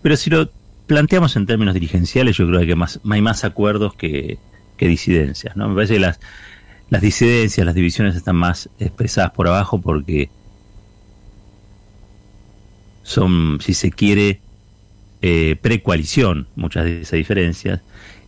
Pero 0.00 0.16
si 0.16 0.30
lo 0.30 0.48
planteamos 0.86 1.36
en 1.36 1.44
términos 1.44 1.74
dirigenciales, 1.74 2.38
yo 2.38 2.46
creo 2.46 2.60
que 2.60 2.74
hay 3.12 3.20
más 3.20 3.44
acuerdos 3.44 3.94
que, 3.94 4.38
disidencias. 4.78 5.54
¿no? 5.56 5.68
Me 5.68 5.74
parece 5.74 5.94
que 5.94 6.00
las, 6.00 6.20
las 6.88 7.02
disidencias, 7.02 7.66
las 7.66 7.74
divisiones 7.74 8.16
están 8.16 8.36
más 8.36 8.70
expresadas 8.78 9.32
por 9.32 9.46
abajo 9.46 9.78
porque 9.78 10.30
son, 13.02 13.58
si 13.60 13.74
se 13.74 13.90
quiere, 13.90 14.40
eh, 15.20 15.56
precoalición, 15.60 16.48
muchas 16.56 16.84
de 16.86 17.02
esas 17.02 17.18
diferencias 17.18 17.82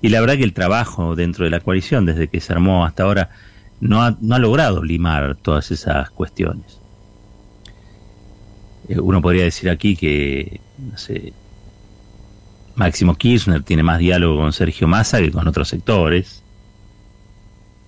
y 0.06 0.08
la 0.08 0.20
verdad 0.20 0.36
que 0.36 0.44
el 0.44 0.52
trabajo 0.52 1.16
dentro 1.16 1.44
de 1.44 1.50
la 1.50 1.58
coalición, 1.58 2.06
desde 2.06 2.28
que 2.28 2.40
se 2.40 2.52
armó 2.52 2.86
hasta 2.86 3.02
ahora, 3.02 3.30
no 3.80 4.04
ha, 4.04 4.16
no 4.20 4.36
ha 4.36 4.38
logrado 4.38 4.84
limar 4.84 5.34
todas 5.34 5.72
esas 5.72 6.10
cuestiones. 6.10 6.78
Eh, 8.88 9.00
uno 9.00 9.20
podría 9.20 9.42
decir 9.42 9.68
aquí 9.68 9.96
que, 9.96 10.60
no 10.78 10.96
sé, 10.96 11.32
Máximo 12.76 13.16
Kirchner 13.16 13.64
tiene 13.64 13.82
más 13.82 13.98
diálogo 13.98 14.36
con 14.36 14.52
Sergio 14.52 14.86
Massa 14.86 15.18
que 15.18 15.32
con 15.32 15.48
otros 15.48 15.66
sectores. 15.66 16.44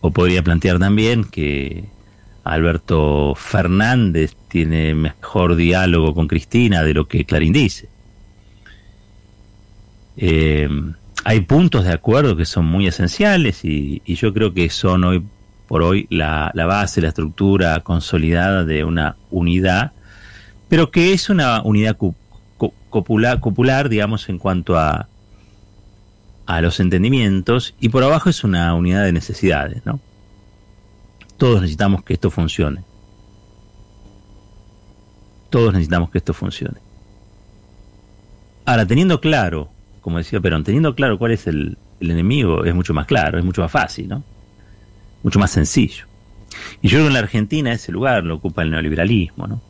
O 0.00 0.10
podría 0.10 0.42
plantear 0.42 0.80
también 0.80 1.22
que 1.22 1.84
Alberto 2.42 3.36
Fernández 3.36 4.34
tiene 4.48 4.92
mejor 4.92 5.54
diálogo 5.54 6.14
con 6.14 6.26
Cristina 6.26 6.82
de 6.82 6.94
lo 6.94 7.06
que 7.06 7.24
Clarín 7.24 7.52
dice. 7.52 7.88
Eh, 10.16 10.68
hay 11.24 11.40
puntos 11.40 11.84
de 11.84 11.92
acuerdo 11.92 12.36
que 12.36 12.44
son 12.44 12.64
muy 12.66 12.86
esenciales 12.86 13.64
y, 13.64 14.02
yo 14.06 14.32
creo 14.32 14.54
que 14.54 14.70
son 14.70 15.04
hoy 15.04 15.24
por 15.66 15.82
hoy 15.82 16.06
la, 16.10 16.52
base, 16.54 17.00
la 17.00 17.08
estructura 17.08 17.80
consolidada 17.80 18.64
de 18.64 18.84
una 18.84 19.16
unidad, 19.30 19.92
pero 20.68 20.90
que 20.90 21.12
es 21.12 21.28
una 21.28 21.60
unidad 21.62 21.96
copular, 22.88 23.88
digamos, 23.88 24.28
en 24.30 24.38
cuanto 24.38 24.78
a, 24.78 25.08
a 26.46 26.60
los 26.62 26.80
entendimientos, 26.80 27.74
y 27.78 27.90
por 27.90 28.02
abajo 28.02 28.30
es 28.30 28.44
una 28.44 28.72
unidad 28.74 29.04
de 29.04 29.12
necesidades, 29.12 29.84
¿no? 29.84 30.00
Todos 31.36 31.60
necesitamos 31.60 32.02
que 32.02 32.14
esto 32.14 32.30
funcione. 32.30 32.82
Todos 35.50 35.74
necesitamos 35.74 36.10
que 36.10 36.18
esto 36.18 36.32
funcione. 36.32 36.78
Ahora, 38.64 38.86
teniendo 38.86 39.20
claro, 39.20 39.68
como 40.00 40.18
decía 40.18 40.40
Perón, 40.40 40.64
teniendo 40.64 40.94
claro 40.94 41.18
cuál 41.18 41.32
es 41.32 41.46
el, 41.46 41.78
enemigo, 42.00 42.64
es 42.64 42.74
mucho 42.74 42.94
más 42.94 43.06
claro, 43.06 43.38
es 43.38 43.44
mucho 43.44 43.62
más 43.62 43.70
fácil, 43.70 44.08
¿no? 44.08 44.22
Mucho 45.22 45.38
más 45.38 45.50
sencillo. 45.50 46.06
Y 46.80 46.88
yo 46.88 46.98
creo 46.98 47.04
que 47.04 47.08
en 47.08 47.12
la 47.14 47.18
Argentina 47.20 47.72
ese 47.72 47.92
lugar 47.92 48.24
lo 48.24 48.36
ocupa 48.36 48.62
el 48.62 48.70
neoliberalismo, 48.70 49.46
¿no? 49.46 49.62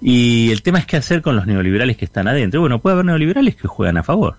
Y 0.00 0.50
el 0.50 0.62
tema 0.62 0.78
es 0.78 0.86
qué 0.86 0.96
hacer 0.96 1.22
con 1.22 1.36
los 1.36 1.46
neoliberales 1.46 1.96
que 1.96 2.04
están 2.04 2.28
adentro. 2.28 2.60
Bueno, 2.60 2.80
puede 2.80 2.94
haber 2.94 3.06
neoliberales 3.06 3.56
que 3.56 3.68
juegan 3.68 3.96
a 3.96 4.02
favor. 4.02 4.36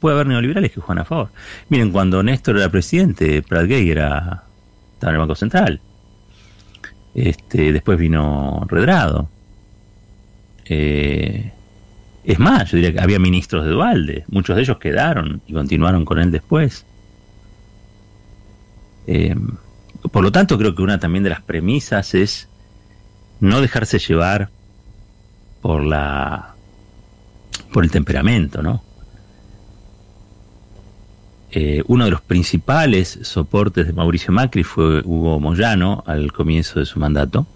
Puede 0.00 0.14
haber 0.14 0.28
neoliberales 0.28 0.72
que 0.72 0.80
juegan 0.80 1.02
a 1.02 1.04
favor. 1.04 1.30
Miren, 1.68 1.90
cuando 1.90 2.22
Néstor 2.22 2.56
era 2.56 2.70
presidente, 2.70 3.42
Pratt 3.42 3.66
Gay 3.66 3.90
era, 3.90 4.44
estaba 4.94 5.10
en 5.10 5.14
el 5.14 5.18
Banco 5.18 5.34
Central. 5.34 5.80
Este, 7.14 7.72
después 7.72 7.98
vino 7.98 8.64
Redrado. 8.68 9.28
Eh, 10.68 11.52
es 12.24 12.38
más, 12.38 12.70
yo 12.70 12.76
diría 12.76 12.92
que 12.92 13.00
había 13.00 13.18
ministros 13.18 13.64
de 13.64 13.70
Dualde, 13.70 14.24
muchos 14.28 14.54
de 14.54 14.62
ellos 14.62 14.78
quedaron 14.78 15.40
y 15.46 15.52
continuaron 15.52 16.04
con 16.04 16.18
él 16.18 16.30
después. 16.30 16.84
Eh, 19.06 19.34
por 20.12 20.22
lo 20.22 20.30
tanto, 20.30 20.58
creo 20.58 20.74
que 20.74 20.82
una 20.82 21.00
también 21.00 21.24
de 21.24 21.30
las 21.30 21.40
premisas 21.40 22.14
es 22.14 22.48
no 23.40 23.60
dejarse 23.60 23.98
llevar 23.98 24.50
por 25.62 25.82
la 25.82 26.54
por 27.72 27.84
el 27.84 27.90
temperamento, 27.90 28.62
¿no? 28.62 28.82
Eh, 31.50 31.82
uno 31.86 32.04
de 32.04 32.10
los 32.10 32.20
principales 32.20 33.18
soportes 33.22 33.86
de 33.86 33.92
Mauricio 33.94 34.32
Macri 34.32 34.64
fue 34.64 35.00
Hugo 35.02 35.40
Moyano 35.40 36.04
al 36.06 36.30
comienzo 36.32 36.78
de 36.78 36.86
su 36.86 36.98
mandato. 36.98 37.46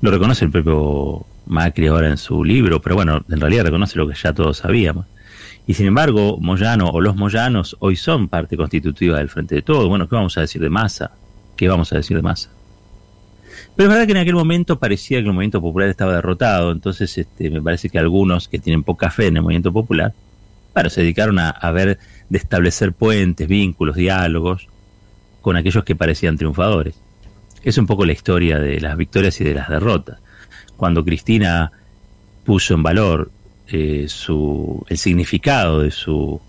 Lo 0.00 0.10
reconoce 0.10 0.46
el 0.46 0.50
propio 0.50 1.26
Macri 1.46 1.86
ahora 1.86 2.08
en 2.08 2.16
su 2.16 2.44
libro, 2.44 2.80
pero 2.80 2.96
bueno, 2.96 3.24
en 3.28 3.40
realidad 3.40 3.64
reconoce 3.64 3.98
lo 3.98 4.08
que 4.08 4.14
ya 4.14 4.32
todos 4.32 4.58
sabíamos. 4.58 5.06
Y 5.66 5.74
sin 5.74 5.86
embargo, 5.86 6.38
Moyano 6.40 6.88
o 6.88 7.00
los 7.00 7.16
Moyanos 7.16 7.76
hoy 7.80 7.96
son 7.96 8.28
parte 8.28 8.56
constitutiva 8.56 9.18
del 9.18 9.30
Frente 9.30 9.54
de 9.54 9.62
Todo. 9.62 9.88
Bueno, 9.88 10.08
¿qué 10.08 10.14
vamos 10.14 10.36
a 10.36 10.42
decir 10.42 10.60
de 10.60 10.68
Massa? 10.68 11.12
¿Qué 11.56 11.68
vamos 11.68 11.92
a 11.92 11.96
decir 11.96 12.16
de 12.16 12.22
Massa? 12.22 12.50
Pero 13.74 13.88
es 13.88 13.94
verdad 13.94 14.06
que 14.06 14.12
en 14.12 14.18
aquel 14.18 14.34
momento 14.34 14.78
parecía 14.78 15.18
que 15.20 15.26
el 15.26 15.32
movimiento 15.32 15.60
popular 15.60 15.88
estaba 15.88 16.14
derrotado, 16.14 16.70
entonces 16.70 17.16
este, 17.16 17.50
me 17.50 17.62
parece 17.62 17.88
que 17.88 17.98
algunos 17.98 18.48
que 18.48 18.58
tienen 18.58 18.82
poca 18.82 19.10
fe 19.10 19.28
en 19.28 19.36
el 19.36 19.42
movimiento 19.42 19.72
popular, 19.72 20.12
bueno, 20.74 20.90
se 20.90 21.00
dedicaron 21.00 21.38
a, 21.38 21.50
a 21.50 21.70
ver 21.70 21.98
de 22.28 22.38
establecer 22.38 22.92
puentes, 22.92 23.48
vínculos, 23.48 23.96
diálogos 23.96 24.68
con 25.40 25.56
aquellos 25.56 25.84
que 25.84 25.96
parecían 25.96 26.36
triunfadores. 26.36 26.94
Es 27.62 27.78
un 27.78 27.86
poco 27.86 28.04
la 28.04 28.12
historia 28.12 28.58
de 28.58 28.80
las 28.80 28.96
victorias 28.96 29.40
y 29.40 29.44
de 29.44 29.54
las 29.54 29.68
derrotas 29.68 30.18
cuando 30.76 31.04
Cristina 31.04 31.72
puso 32.44 32.74
en 32.74 32.82
valor 32.82 33.30
eh, 33.68 34.06
su, 34.08 34.84
el 34.88 34.98
significado 34.98 35.80
de 35.80 35.90
su, 35.90 36.40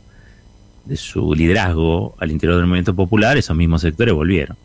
de 0.86 0.98
su 0.98 1.34
liderazgo 1.34 2.16
al 2.20 2.32
interior 2.32 2.58
del 2.58 2.68
movimiento 2.68 2.96
popular, 2.96 3.38
esos 3.38 3.56
mismos 3.56 3.82
sectores 3.82 4.14
volvieron. 4.14 4.58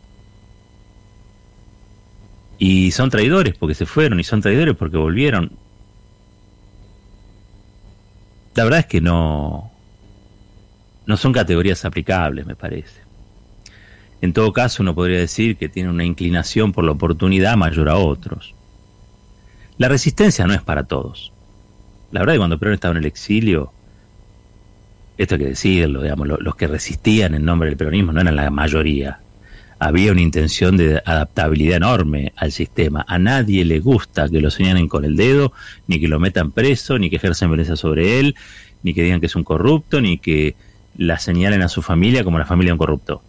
Y 2.59 2.91
son 2.91 3.09
traidores 3.09 3.55
porque 3.55 3.73
se 3.73 3.85
fueron 3.85 4.19
y 4.19 4.23
son 4.23 4.41
traidores 4.41 4.75
porque 4.75 4.97
volvieron. 4.97 5.51
La 8.53 8.65
verdad 8.65 8.81
es 8.81 8.85
que 8.85 9.01
no, 9.01 9.71
no 11.05 11.17
son 11.17 11.33
categorías 11.33 11.85
aplicables, 11.85 12.45
me 12.45 12.55
parece. 12.55 13.01
En 14.21 14.33
todo 14.33 14.53
caso, 14.53 14.83
uno 14.83 14.93
podría 14.93 15.19
decir 15.19 15.57
que 15.57 15.69
tiene 15.69 15.89
una 15.89 16.05
inclinación 16.05 16.71
por 16.71 16.83
la 16.83 16.91
oportunidad 16.91 17.57
mayor 17.57 17.89
a 17.89 17.95
otros. 17.95 18.53
La 19.81 19.87
resistencia 19.87 20.45
no 20.45 20.53
es 20.53 20.61
para 20.61 20.83
todos. 20.83 21.33
La 22.11 22.19
verdad 22.19 22.35
es 22.35 22.37
que 22.37 22.41
cuando 22.41 22.59
Perón 22.59 22.75
estaba 22.75 22.91
en 22.91 22.99
el 22.99 23.07
exilio, 23.07 23.71
esto 25.17 25.33
hay 25.33 25.39
que 25.41 25.47
decirlo, 25.47 26.03
digamos, 26.03 26.27
los 26.27 26.55
que 26.55 26.67
resistían 26.67 27.33
en 27.33 27.43
nombre 27.43 27.67
del 27.67 27.77
peronismo 27.77 28.13
no 28.13 28.21
eran 28.21 28.35
la 28.35 28.51
mayoría. 28.51 29.21
Había 29.79 30.11
una 30.11 30.21
intención 30.21 30.77
de 30.77 31.01
adaptabilidad 31.03 31.77
enorme 31.77 32.31
al 32.35 32.51
sistema. 32.51 33.03
A 33.07 33.17
nadie 33.17 33.65
le 33.65 33.79
gusta 33.79 34.29
que 34.29 34.39
lo 34.39 34.51
señalen 34.51 34.87
con 34.87 35.03
el 35.03 35.15
dedo, 35.15 35.51
ni 35.87 35.99
que 35.99 36.07
lo 36.07 36.19
metan 36.19 36.51
preso, 36.51 36.99
ni 36.99 37.09
que 37.09 37.15
ejercen 37.15 37.49
violencia 37.49 37.75
sobre 37.75 38.19
él, 38.19 38.35
ni 38.83 38.93
que 38.93 39.01
digan 39.01 39.19
que 39.19 39.25
es 39.25 39.35
un 39.35 39.43
corrupto, 39.43 39.99
ni 39.99 40.19
que 40.19 40.53
la 40.95 41.17
señalen 41.17 41.63
a 41.63 41.69
su 41.69 41.81
familia 41.81 42.23
como 42.23 42.37
la 42.37 42.45
familia 42.45 42.69
de 42.69 42.73
un 42.73 42.77
corrupto. 42.77 43.23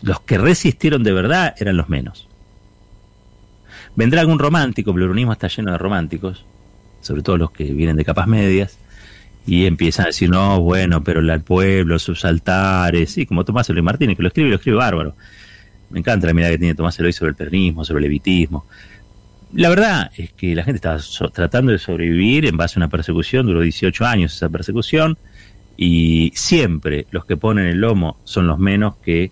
Los 0.00 0.22
que 0.22 0.38
resistieron 0.38 1.02
de 1.02 1.12
verdad 1.12 1.54
eran 1.58 1.76
los 1.76 1.90
menos. 1.90 2.29
Vendrá 4.00 4.22
algún 4.22 4.38
romántico, 4.38 4.92
el 4.96 5.30
está 5.30 5.48
lleno 5.48 5.72
de 5.72 5.76
románticos, 5.76 6.46
sobre 7.02 7.20
todo 7.20 7.36
los 7.36 7.50
que 7.50 7.64
vienen 7.64 7.96
de 7.96 8.04
capas 8.06 8.26
medias, 8.26 8.78
y 9.46 9.66
empiezan 9.66 10.04
a 10.04 10.06
decir, 10.06 10.30
no, 10.30 10.58
bueno, 10.58 11.04
pero 11.04 11.20
el 11.20 11.40
pueblo, 11.42 11.98
sus 11.98 12.24
altares, 12.24 13.10
sí, 13.10 13.26
como 13.26 13.44
Tomás 13.44 13.68
Eloy 13.68 13.82
Martínez, 13.82 14.16
que 14.16 14.22
lo 14.22 14.28
escribe 14.28 14.48
y 14.48 14.52
lo 14.52 14.56
escribe 14.56 14.78
bárbaro. 14.78 15.14
Me 15.90 15.98
encanta 15.98 16.26
la 16.26 16.32
mirada 16.32 16.52
que 16.52 16.58
tiene 16.58 16.74
Tomás 16.74 16.98
Eloy 16.98 17.12
sobre 17.12 17.32
el 17.32 17.36
peronismo, 17.36 17.84
sobre 17.84 17.98
el 17.98 18.04
levitismo. 18.04 18.64
La 19.52 19.68
verdad 19.68 20.10
es 20.16 20.32
que 20.32 20.54
la 20.54 20.64
gente 20.64 20.76
estaba 20.76 21.30
tratando 21.30 21.70
de 21.70 21.76
sobrevivir 21.76 22.46
en 22.46 22.56
base 22.56 22.78
a 22.78 22.80
una 22.80 22.88
persecución, 22.88 23.44
duró 23.44 23.60
18 23.60 24.06
años 24.06 24.34
esa 24.34 24.48
persecución, 24.48 25.18
y 25.76 26.32
siempre 26.34 27.04
los 27.10 27.26
que 27.26 27.36
ponen 27.36 27.66
el 27.66 27.82
lomo 27.82 28.16
son 28.24 28.46
los 28.46 28.58
menos 28.58 28.96
que 29.04 29.30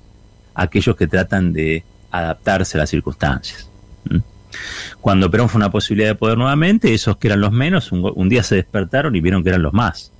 aquellos 0.54 0.94
que 0.94 1.06
tratan 1.06 1.54
de 1.54 1.84
adaptarse 2.10 2.76
a 2.76 2.80
las 2.80 2.90
circunstancias. 2.90 3.70
Cuando 5.00 5.30
Perón 5.30 5.48
fue 5.48 5.58
una 5.58 5.70
posibilidad 5.70 6.08
de 6.08 6.14
poder 6.14 6.38
nuevamente, 6.38 6.92
esos 6.92 7.16
que 7.16 7.28
eran 7.28 7.40
los 7.40 7.52
menos, 7.52 7.92
un, 7.92 8.28
día 8.28 8.42
se 8.42 8.56
despertaron 8.56 9.14
y 9.16 9.20
vieron 9.20 9.42
que 9.42 9.50
eran 9.50 9.62
los 9.62 9.72
más. 9.72 10.12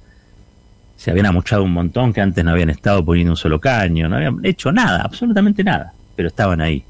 Se 0.97 1.11
habían 1.11 1.27
amuchado 1.27 1.63
un 1.63 1.73
montón 1.73 2.13
que 2.13 2.21
antes 2.21 2.45
no 2.45 2.51
habían 2.51 2.71
estado 2.71 3.05
poniendo 3.05 3.33
un 3.33 3.37
solo 3.37 3.61
caño, 3.61 4.09
no 4.09 4.17
habían 4.17 4.45
hecho 4.45 4.73
nada, 4.73 5.03
absolutamente 5.03 5.63
nada, 5.65 5.93
pero 6.17 6.29
estaban 6.29 6.61
ahí. 6.61 6.85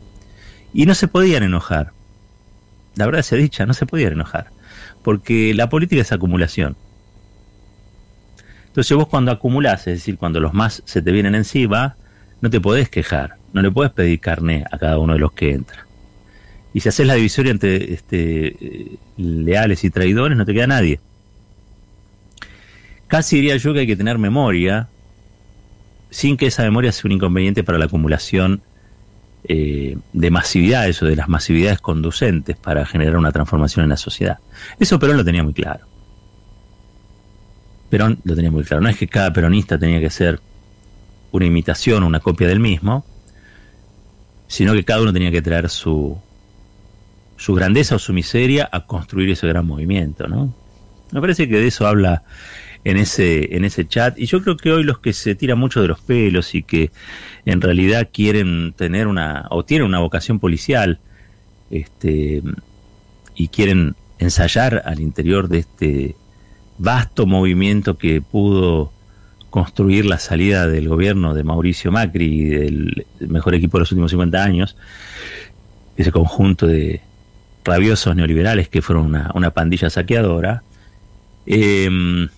Y 0.73 0.87
no 0.87 0.95
se 0.95 1.09
podían 1.09 1.43
enojar. 1.43 1.93
La 2.95 3.07
verdad 3.07 3.23
se 3.23 3.37
dicha, 3.37 3.67
no 3.67 3.75
se 3.75 3.87
podían 3.87 4.13
enojar. 4.13 4.49
Porque 5.03 5.55
la 5.55 5.69
política 5.69 6.03
es 6.03 6.13
acumulación. 6.13 6.77
Entonces 8.67 8.97
vos 8.97 9.09
cuando 9.09 9.33
acumulás, 9.33 9.81
es 9.87 9.95
decir, 9.95 10.19
cuando 10.19 10.41
los 10.41 10.55
más 10.55 10.83
se 10.85 11.03
te 11.03 11.11
vienen 11.11 11.35
encima, 11.35 11.97
no 12.41 12.51
te 12.51 12.61
podés 12.61 12.89
quejar, 12.89 13.37
no 13.53 13.63
le 13.63 13.71
podés 13.71 13.93
pedir 13.93 14.21
carné 14.21 14.65
a 14.71 14.79
cada 14.79 14.99
uno 14.99 15.15
de 15.15 15.19
los 15.19 15.33
que 15.33 15.53
entra. 15.53 15.88
Y 16.79 16.81
si 16.81 16.91
haces 16.91 17.09
la 17.09 17.15
divisoria 17.15 17.51
entre 17.51 17.93
este, 17.93 19.01
leales 19.17 19.83
y 19.83 19.91
traidores, 19.91 20.39
no 20.39 20.47
te 20.47 20.55
queda 20.55 20.69
nadie. 20.69 21.01
Casi 23.09 23.35
diría 23.35 23.57
yo 23.57 23.75
que 23.75 23.81
hay 23.81 23.87
que 23.89 23.97
tener 23.97 24.17
memoria, 24.17 24.87
sin 26.11 26.37
que 26.37 26.47
esa 26.47 26.63
memoria 26.63 26.93
sea 26.93 27.09
un 27.09 27.13
inconveniente 27.15 27.65
para 27.65 27.79
la 27.79 27.87
acumulación 27.87 28.63
eh, 29.43 29.99
de 30.13 30.31
masividades 30.31 31.03
o 31.03 31.07
de 31.07 31.17
las 31.17 31.29
masividades 31.29 31.81
conducentes 31.81 32.57
para 32.57 32.87
generar 32.87 33.17
una 33.17 33.33
transformación 33.33 33.83
en 33.83 33.91
la 33.91 33.97
sociedad. 33.97 34.39
Eso 34.79 35.01
Perón 35.01 35.17
lo 35.17 35.25
tenía 35.25 35.43
muy 35.43 35.55
claro. 35.55 35.85
Perón 37.91 38.21
lo 38.23 38.37
tenía 38.37 38.53
muy 38.53 38.63
claro. 38.63 38.85
No 38.85 38.89
es 38.89 38.97
que 38.97 39.09
cada 39.09 39.33
peronista 39.33 39.81
tenía 39.81 39.99
que 39.99 40.11
ser 40.11 40.39
una 41.33 41.45
imitación, 41.45 42.05
una 42.05 42.21
copia 42.21 42.47
del 42.47 42.61
mismo, 42.61 43.05
sino 44.47 44.75
que 44.75 44.85
cada 44.85 45.03
uno 45.03 45.13
tenía 45.13 45.33
que 45.33 45.43
traer 45.43 45.69
su, 45.69 46.17
su 47.39 47.55
grandeza 47.55 47.95
o 47.95 47.99
su 47.99 48.13
miseria 48.13 48.69
a 48.71 48.85
construir 48.85 49.31
ese 49.31 49.47
gran 49.47 49.67
movimiento, 49.67 50.27
¿no? 50.27 50.53
Me 51.13 51.21
parece 51.21 51.49
que 51.49 51.57
de 51.57 51.69
eso 51.69 51.87
habla 51.87 52.25
en 52.85 52.97
ese, 52.97 53.57
en 53.57 53.65
ese 53.65 53.87
chat. 53.87 54.19
Y 54.19 54.27
yo 54.27 54.43
creo 54.43 54.57
que 54.57 54.73
hoy 54.73 54.83
los 54.83 54.99
que 54.99 55.13
se 55.13 55.35
tiran 55.35 55.59
mucho 55.59 55.81
de 55.81 55.89
los 55.89 56.01
pelos 56.01 56.55
y 56.55 56.63
que 56.63 56.91
en 57.47 57.61
realidad 57.61 58.11
quieren 58.13 58.75
tener 58.77 59.07
una, 59.07 59.47
o 59.51 59.65
tienen 59.65 59.87
una 59.87 60.01
vocación 60.01 60.39
policial, 60.41 61.01
este, 61.71 62.43
y 63.35 63.49
quieren 63.49 63.95
ensayar 64.19 64.83
al 64.85 65.01
interior 65.01 65.49
de 65.49 65.59
este 65.59 66.17
vasto 66.77 67.25
movimiento 67.25 67.99
que 67.99 68.21
pudo 68.21 68.93
construir 69.51 70.07
la 70.07 70.19
salida 70.19 70.67
del 70.67 70.89
gobierno 70.89 71.35
de 71.35 71.45
Mauricio 71.45 71.93
Macri 71.93 72.27
y 72.27 72.45
del 72.45 73.07
mejor 73.21 73.55
equipo 73.55 73.79
de 73.79 73.81
los 73.83 73.93
últimos 73.93 74.11
50 74.11 74.43
años, 74.43 74.77
ese 75.97 76.13
conjunto 76.13 76.67
de, 76.67 77.01
rabiosos 77.69 78.17
neoliberales 78.17 78.69
que 78.69 78.83
fueron 78.83 79.15
una, 79.35 79.51
pandilla 79.51 79.91
saqueadora, 79.91 80.63
em, 81.47 82.29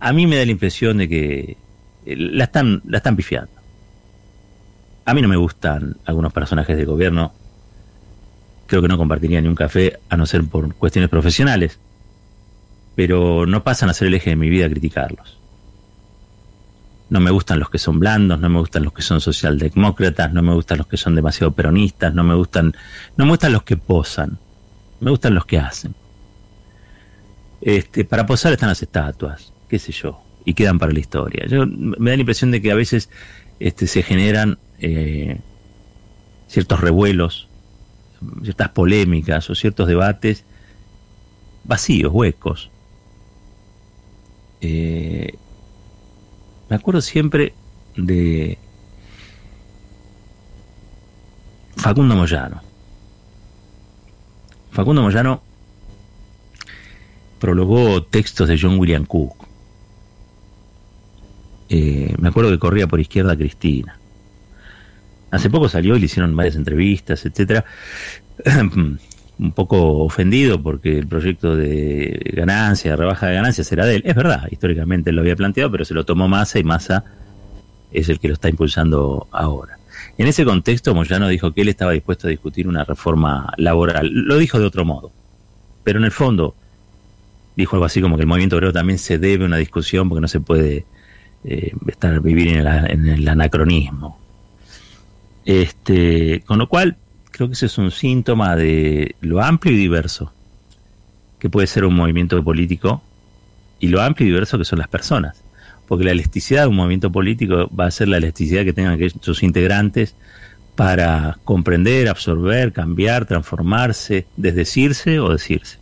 a 0.00 0.12
mí 0.12 0.26
me 0.26 0.36
da 0.36 0.44
la 0.44 0.52
impresión 0.52 0.98
de 0.98 1.08
que 1.08 1.56
eh, 2.06 2.16
la 2.16 2.44
están, 2.44 2.82
la 2.86 2.98
están 2.98 3.16
pifiando. 3.16 3.52
A 5.04 5.14
mí 5.14 5.22
no 5.22 5.28
me 5.28 5.36
gustan 5.36 5.96
algunos 6.04 6.32
personajes 6.32 6.76
de 6.76 6.84
gobierno. 6.84 7.32
Creo 8.66 8.82
que 8.82 8.88
no 8.88 8.96
compartiría 8.96 9.40
ni 9.40 9.48
un 9.48 9.54
café, 9.54 9.98
a 10.08 10.16
no 10.16 10.26
ser 10.26 10.44
por 10.44 10.74
cuestiones 10.76 11.10
profesionales. 11.10 11.78
Pero 12.94 13.46
no 13.46 13.64
pasan 13.64 13.90
a 13.90 13.94
ser 13.94 14.08
el 14.08 14.14
eje 14.14 14.30
de 14.30 14.36
mi 14.36 14.48
vida 14.48 14.68
criticarlos. 14.68 15.38
No 17.10 17.20
me 17.20 17.30
gustan 17.30 17.58
los 17.60 17.68
que 17.68 17.78
son 17.78 17.98
blandos, 17.98 18.40
no 18.40 18.48
me 18.48 18.58
gustan 18.58 18.84
los 18.84 18.92
que 18.92 19.02
son 19.02 19.20
socialdemócratas, 19.20 20.32
no 20.32 20.40
me 20.40 20.54
gustan 20.54 20.78
los 20.78 20.86
que 20.86 20.96
son 20.96 21.14
demasiado 21.14 21.52
peronistas, 21.52 22.14
no 22.14 22.24
me 22.24 22.34
gustan, 22.34 22.74
no 23.16 23.24
me 23.26 23.32
gustan 23.32 23.52
los 23.52 23.64
que 23.64 23.76
posan, 23.76 24.38
me 25.02 25.10
gustan 25.10 25.34
los 25.34 25.44
que 25.44 25.58
hacen. 25.58 25.94
Este, 27.60 28.04
para 28.04 28.24
posar 28.24 28.52
están 28.52 28.68
las 28.68 28.82
estatuas, 28.82 29.52
qué 29.68 29.78
sé 29.78 29.92
yo, 29.92 30.22
y 30.44 30.54
quedan 30.54 30.78
para 30.78 30.92
la 30.92 31.00
historia. 31.00 31.44
Yo, 31.46 31.66
me 31.66 32.10
da 32.10 32.16
la 32.16 32.22
impresión 32.22 32.50
de 32.52 32.62
que 32.62 32.70
a 32.70 32.74
veces 32.74 33.10
este, 33.58 33.86
se 33.86 34.02
generan 34.02 34.58
eh, 34.78 35.40
ciertos 36.46 36.80
revuelos, 36.80 37.48
ciertas 38.42 38.68
polémicas 38.70 39.50
o 39.50 39.54
ciertos 39.54 39.88
debates 39.88 40.44
vacíos, 41.64 42.12
huecos. 42.12 42.70
Eh, 44.60 45.34
me 46.68 46.76
acuerdo 46.76 47.00
siempre 47.00 47.54
de 47.96 48.56
Facundo 51.76 52.14
Moyano. 52.14 52.71
Facundo 54.72 55.02
Moyano 55.02 55.42
prologó 57.38 58.02
textos 58.02 58.48
de 58.48 58.58
John 58.58 58.78
William 58.78 59.04
Cook. 59.04 59.46
Eh, 61.68 62.14
me 62.18 62.28
acuerdo 62.28 62.50
que 62.50 62.58
corría 62.58 62.86
por 62.86 63.00
izquierda 63.00 63.36
Cristina. 63.36 63.98
Hace 65.30 65.50
poco 65.50 65.68
salió 65.68 65.96
y 65.96 66.00
le 66.00 66.06
hicieron 66.06 66.34
varias 66.36 66.56
entrevistas, 66.56 67.24
etcétera. 67.24 67.64
Un 69.38 69.52
poco 69.52 70.04
ofendido 70.04 70.62
porque 70.62 70.98
el 70.98 71.06
proyecto 71.06 71.56
de 71.56 72.32
ganancia, 72.34 72.94
rebaja 72.96 73.26
de 73.26 73.34
ganancias 73.34 73.72
era 73.72 73.84
de 73.86 73.96
él. 73.96 74.02
Es 74.04 74.14
verdad, 74.14 74.46
históricamente 74.50 75.10
lo 75.10 75.22
había 75.22 75.34
planteado, 75.34 75.70
pero 75.70 75.84
se 75.84 75.94
lo 75.94 76.04
tomó 76.04 76.28
Massa 76.28 76.58
y 76.58 76.64
Massa 76.64 77.04
es 77.90 78.08
el 78.08 78.20
que 78.20 78.28
lo 78.28 78.34
está 78.34 78.48
impulsando 78.48 79.26
ahora. 79.32 79.78
En 80.18 80.26
ese 80.26 80.44
contexto, 80.44 80.94
Moyano 80.94 81.28
dijo 81.28 81.52
que 81.52 81.62
él 81.62 81.68
estaba 81.68 81.92
dispuesto 81.92 82.26
a 82.26 82.30
discutir 82.30 82.68
una 82.68 82.84
reforma 82.84 83.52
laboral. 83.56 84.08
Lo 84.12 84.36
dijo 84.36 84.58
de 84.58 84.66
otro 84.66 84.84
modo, 84.84 85.10
pero 85.84 85.98
en 85.98 86.04
el 86.04 86.10
fondo 86.10 86.54
dijo 87.56 87.76
algo 87.76 87.86
así 87.86 88.00
como 88.00 88.16
que 88.16 88.22
el 88.22 88.28
movimiento 88.28 88.56
obrero 88.56 88.72
también 88.72 88.98
se 88.98 89.18
debe 89.18 89.44
a 89.44 89.46
una 89.46 89.56
discusión 89.56 90.08
porque 90.08 90.20
no 90.20 90.28
se 90.28 90.40
puede 90.40 90.84
eh, 91.44 91.72
estar 91.86 92.20
vivir 92.20 92.48
en 92.48 93.08
el 93.08 93.28
anacronismo. 93.28 94.18
Este, 95.44 96.42
con 96.46 96.58
lo 96.58 96.68
cual, 96.68 96.96
creo 97.30 97.48
que 97.48 97.54
ese 97.54 97.66
es 97.66 97.78
un 97.78 97.90
síntoma 97.90 98.54
de 98.54 99.16
lo 99.20 99.42
amplio 99.42 99.74
y 99.74 99.76
diverso 99.76 100.32
que 101.38 101.50
puede 101.50 101.66
ser 101.66 101.84
un 101.84 101.94
movimiento 101.94 102.42
político 102.44 103.02
y 103.80 103.88
lo 103.88 104.00
amplio 104.00 104.28
y 104.28 104.30
diverso 104.30 104.58
que 104.58 104.64
son 104.64 104.78
las 104.78 104.88
personas. 104.88 105.42
Porque 105.88 106.04
la 106.04 106.12
elasticidad 106.12 106.62
de 106.62 106.68
un 106.68 106.76
movimiento 106.76 107.12
político 107.12 107.68
va 107.74 107.86
a 107.86 107.90
ser 107.90 108.08
la 108.08 108.16
elasticidad 108.18 108.64
que 108.64 108.72
tengan 108.72 108.98
sus 109.20 109.42
integrantes 109.42 110.14
para 110.74 111.38
comprender, 111.44 112.08
absorber, 112.08 112.72
cambiar, 112.72 113.26
transformarse, 113.26 114.26
desdecirse 114.36 115.20
o 115.20 115.30
decirse. 115.30 115.78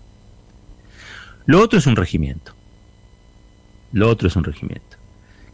Lo 1.47 1.61
otro 1.61 1.79
es 1.79 1.87
un 1.87 1.97
regimiento. 1.97 2.55
Lo 3.93 4.09
otro 4.09 4.29
es 4.29 4.37
un 4.37 4.45
regimiento. 4.45 4.97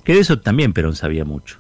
Que 0.04 0.14
de 0.14 0.20
eso 0.20 0.38
también 0.38 0.72
Perón 0.72 0.94
sabía 0.94 1.24
mucho. 1.24 1.58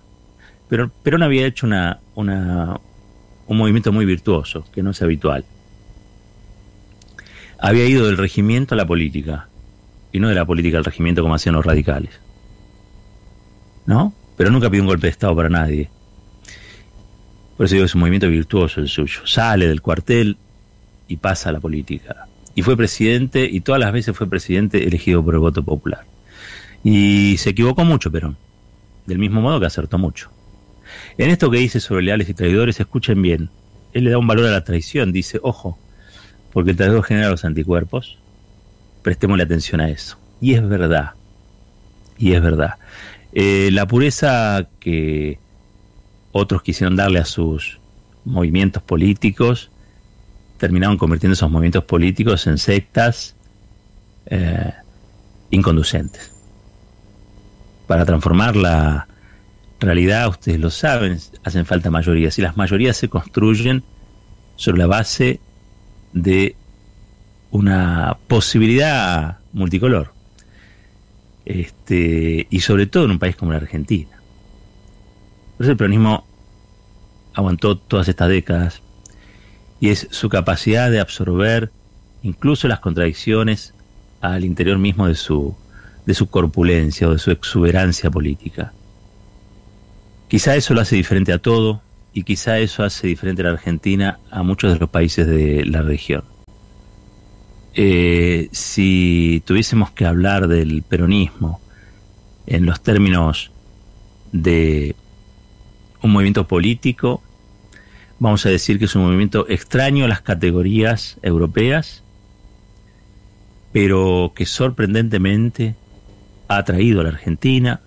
Pero 0.68 0.90
Perón 1.02 1.22
había 1.22 1.46
hecho 1.46 1.66
una, 1.66 2.00
un 2.14 3.56
movimiento 3.56 3.92
muy 3.92 4.04
virtuoso, 4.04 4.64
que 4.72 4.82
no 4.82 4.90
es 4.90 5.02
habitual. 5.02 5.44
Había 7.58 7.86
ido 7.86 8.06
del 8.06 8.18
regimiento 8.18 8.74
a 8.74 8.78
la 8.78 8.86
política, 8.86 9.48
y 10.12 10.20
no 10.20 10.28
de 10.28 10.34
la 10.34 10.44
política 10.44 10.78
al 10.78 10.84
regimiento 10.84 11.22
como 11.22 11.34
hacían 11.34 11.54
los 11.54 11.64
radicales. 11.64 12.20
¿No? 13.86 14.12
Pero 14.36 14.50
nunca 14.50 14.68
pidió 14.68 14.82
un 14.82 14.88
golpe 14.88 15.06
de 15.06 15.12
Estado 15.12 15.34
para 15.34 15.48
nadie. 15.48 15.88
Por 17.56 17.66
eso 17.66 17.74
digo 17.74 17.84
que 17.84 17.86
es 17.86 17.94
un 17.94 18.00
movimiento 18.00 18.28
virtuoso 18.28 18.80
el 18.80 18.88
suyo. 18.88 19.20
Sale 19.24 19.66
del 19.66 19.80
cuartel 19.80 20.36
y 21.08 21.16
pasa 21.16 21.48
a 21.48 21.52
la 21.52 21.60
política. 21.60 22.26
Y 22.54 22.62
fue 22.62 22.76
presidente, 22.76 23.48
y 23.50 23.60
todas 23.60 23.80
las 23.80 23.92
veces 23.92 24.16
fue 24.16 24.28
presidente 24.28 24.84
elegido 24.84 25.24
por 25.24 25.34
el 25.34 25.40
voto 25.40 25.62
popular. 25.62 26.04
Y 26.84 27.36
se 27.38 27.50
equivocó 27.50 27.84
mucho 27.84 28.10
Perón. 28.10 28.36
Del 29.06 29.18
mismo 29.18 29.40
modo 29.40 29.60
que 29.60 29.66
acertó 29.66 29.98
mucho. 29.98 30.30
En 31.18 31.30
esto 31.30 31.50
que 31.50 31.58
dice 31.58 31.80
sobre 31.80 32.02
leales 32.02 32.28
y 32.28 32.34
traidores, 32.34 32.80
escuchen 32.80 33.20
bien. 33.22 33.50
Él 33.92 34.04
le 34.04 34.10
da 34.10 34.18
un 34.18 34.26
valor 34.26 34.46
a 34.46 34.50
la 34.50 34.64
traición, 34.64 35.12
dice, 35.12 35.38
ojo, 35.42 35.78
porque 36.52 36.72
el 36.72 36.76
traidor 36.76 37.02
genera 37.04 37.30
los 37.30 37.44
anticuerpos. 37.44 38.18
Prestémosle 39.02 39.44
atención 39.44 39.80
a 39.80 39.88
eso. 39.88 40.18
Y 40.40 40.54
es 40.54 40.66
verdad. 40.66 41.10
Y 42.18 42.32
es 42.32 42.42
verdad. 42.42 42.74
Eh, 43.38 43.68
la 43.70 43.86
pureza 43.86 44.66
que 44.80 45.38
otros 46.32 46.62
quisieron 46.62 46.96
darle 46.96 47.18
a 47.18 47.26
sus 47.26 47.80
movimientos 48.24 48.82
políticos, 48.82 49.70
terminaron 50.56 50.96
convirtiendo 50.96 51.34
esos 51.34 51.50
movimientos 51.50 51.84
políticos 51.84 52.46
en 52.46 52.56
sectas 52.56 53.36
eh, 54.24 54.72
inconducentes. 55.50 56.32
Para 57.86 58.06
transformar 58.06 58.56
la, 58.56 59.06
realidad, 59.80 60.28
ustedes 60.28 60.58
lo 60.58 60.70
saben, 60.70 61.18
hacen 61.44 61.66
falta 61.66 61.90
mayorías 61.90 62.38
y 62.38 62.42
las 62.42 62.56
mayorías 62.56 62.96
se 62.96 63.10
construyen 63.10 63.84
sobre 64.56 64.78
la 64.78 64.86
base 64.86 65.40
de 66.14 66.56
una 67.50 68.16
posibilidad 68.28 69.40
multicolor. 69.52 70.15
Este, 71.46 72.48
y 72.50 72.60
sobre 72.60 72.86
todo 72.86 73.04
en 73.04 73.12
un 73.12 73.18
país 73.20 73.36
como 73.36 73.52
la 73.52 73.58
Argentina. 73.58 74.20
Por 75.56 75.66
el 75.66 75.76
peronismo 75.76 76.26
aguantó 77.32 77.78
todas 77.78 78.08
estas 78.08 78.28
décadas 78.28 78.82
y 79.80 79.90
es 79.90 80.08
su 80.10 80.28
capacidad 80.28 80.90
de 80.90 81.00
absorber 81.00 81.70
incluso 82.22 82.66
las 82.66 82.80
contradicciones 82.80 83.74
al 84.20 84.44
interior 84.44 84.78
mismo 84.78 85.06
de 85.06 85.14
su, 85.14 85.54
de 86.04 86.14
su 86.14 86.28
corpulencia 86.28 87.08
o 87.08 87.12
de 87.12 87.18
su 87.18 87.30
exuberancia 87.30 88.10
política. 88.10 88.72
Quizá 90.28 90.56
eso 90.56 90.74
lo 90.74 90.80
hace 90.80 90.96
diferente 90.96 91.32
a 91.32 91.38
todo 91.38 91.80
y 92.12 92.24
quizá 92.24 92.58
eso 92.58 92.82
hace 92.82 93.06
diferente 93.06 93.42
a 93.42 93.46
la 93.46 93.52
Argentina 93.52 94.18
a 94.30 94.42
muchos 94.42 94.72
de 94.72 94.80
los 94.80 94.90
países 94.90 95.26
de 95.28 95.64
la 95.64 95.82
región. 95.82 96.24
Eh, 97.78 98.48
si 98.52 99.42
tuviésemos 99.44 99.90
que 99.90 100.06
hablar 100.06 100.48
del 100.48 100.82
peronismo 100.82 101.60
en 102.46 102.64
los 102.64 102.80
términos 102.82 103.50
de 104.32 104.96
un 106.02 106.10
movimiento 106.10 106.48
político, 106.48 107.22
vamos 108.18 108.46
a 108.46 108.48
decir 108.48 108.78
que 108.78 108.86
es 108.86 108.94
un 108.96 109.02
movimiento 109.02 109.46
extraño 109.50 110.06
a 110.06 110.08
las 110.08 110.22
categorías 110.22 111.18
europeas, 111.20 112.02
pero 113.72 114.32
que 114.34 114.46
sorprendentemente 114.46 115.74
ha 116.48 116.56
atraído 116.56 117.02
a 117.02 117.04
la 117.04 117.10
Argentina, 117.10 117.82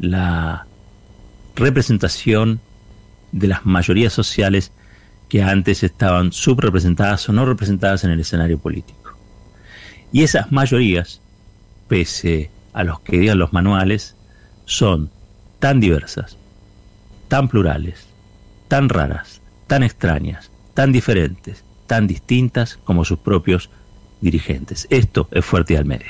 la 0.00 0.66
representación 1.54 2.60
de 3.30 3.46
las 3.46 3.64
mayorías 3.64 4.12
sociales 4.12 4.72
que 5.28 5.40
antes 5.40 5.84
estaban 5.84 6.32
subrepresentadas 6.32 7.28
o 7.28 7.32
no 7.32 7.46
representadas 7.46 8.02
en 8.02 8.10
el 8.10 8.18
escenario 8.18 8.58
político. 8.58 8.99
Y 10.12 10.22
esas 10.22 10.50
mayorías, 10.50 11.20
pese 11.88 12.50
a 12.72 12.84
los 12.84 13.00
que 13.00 13.18
digan 13.18 13.38
los 13.38 13.52
manuales, 13.52 14.16
son 14.64 15.10
tan 15.58 15.80
diversas, 15.80 16.36
tan 17.28 17.48
plurales, 17.48 18.06
tan 18.68 18.88
raras, 18.88 19.40
tan 19.66 19.82
extrañas, 19.82 20.50
tan 20.74 20.92
diferentes, 20.92 21.64
tan 21.86 22.06
distintas 22.06 22.76
como 22.84 23.04
sus 23.04 23.18
propios 23.18 23.70
dirigentes. 24.20 24.86
Esto 24.90 25.28
es 25.30 25.44
fuerte 25.44 25.74
y 25.74 25.76
al 25.76 25.84
medio. 25.84 26.08